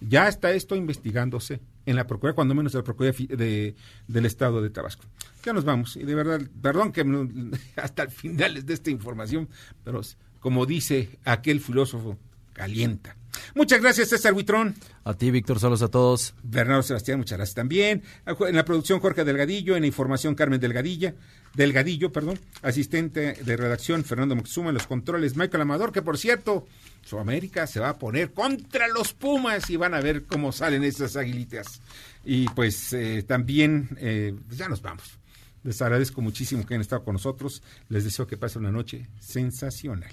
[0.00, 3.74] Ya está esto investigándose en la Procuraduría, cuando menos en la Procuraduría de,
[4.08, 5.04] del Estado de Tabasco.
[5.44, 5.96] Ya nos vamos.
[5.96, 7.04] Y de verdad, perdón que
[7.76, 9.48] hasta el final de esta información,
[9.82, 10.00] pero
[10.44, 12.18] como dice aquel filósofo,
[12.52, 13.16] calienta.
[13.54, 14.74] Muchas gracias, César Huitrón.
[15.02, 16.34] A ti, Víctor, saludos a todos.
[16.42, 18.02] Bernardo Sebastián, muchas gracias también.
[18.26, 19.74] En la producción, Jorge Delgadillo.
[19.74, 21.14] En la información, Carmen Delgadilla.
[21.54, 22.38] Delgadillo, perdón.
[22.60, 24.68] Asistente de redacción, Fernando Moxuma.
[24.68, 26.66] En los controles, Michael Amador, que por cierto,
[27.02, 30.84] su América se va a poner contra los Pumas y van a ver cómo salen
[30.84, 31.80] esas aguilitas.
[32.22, 35.18] Y pues eh, también, eh, pues ya nos vamos.
[35.62, 37.62] Les agradezco muchísimo que hayan estado con nosotros.
[37.88, 40.12] Les deseo que pasen una noche sensacional.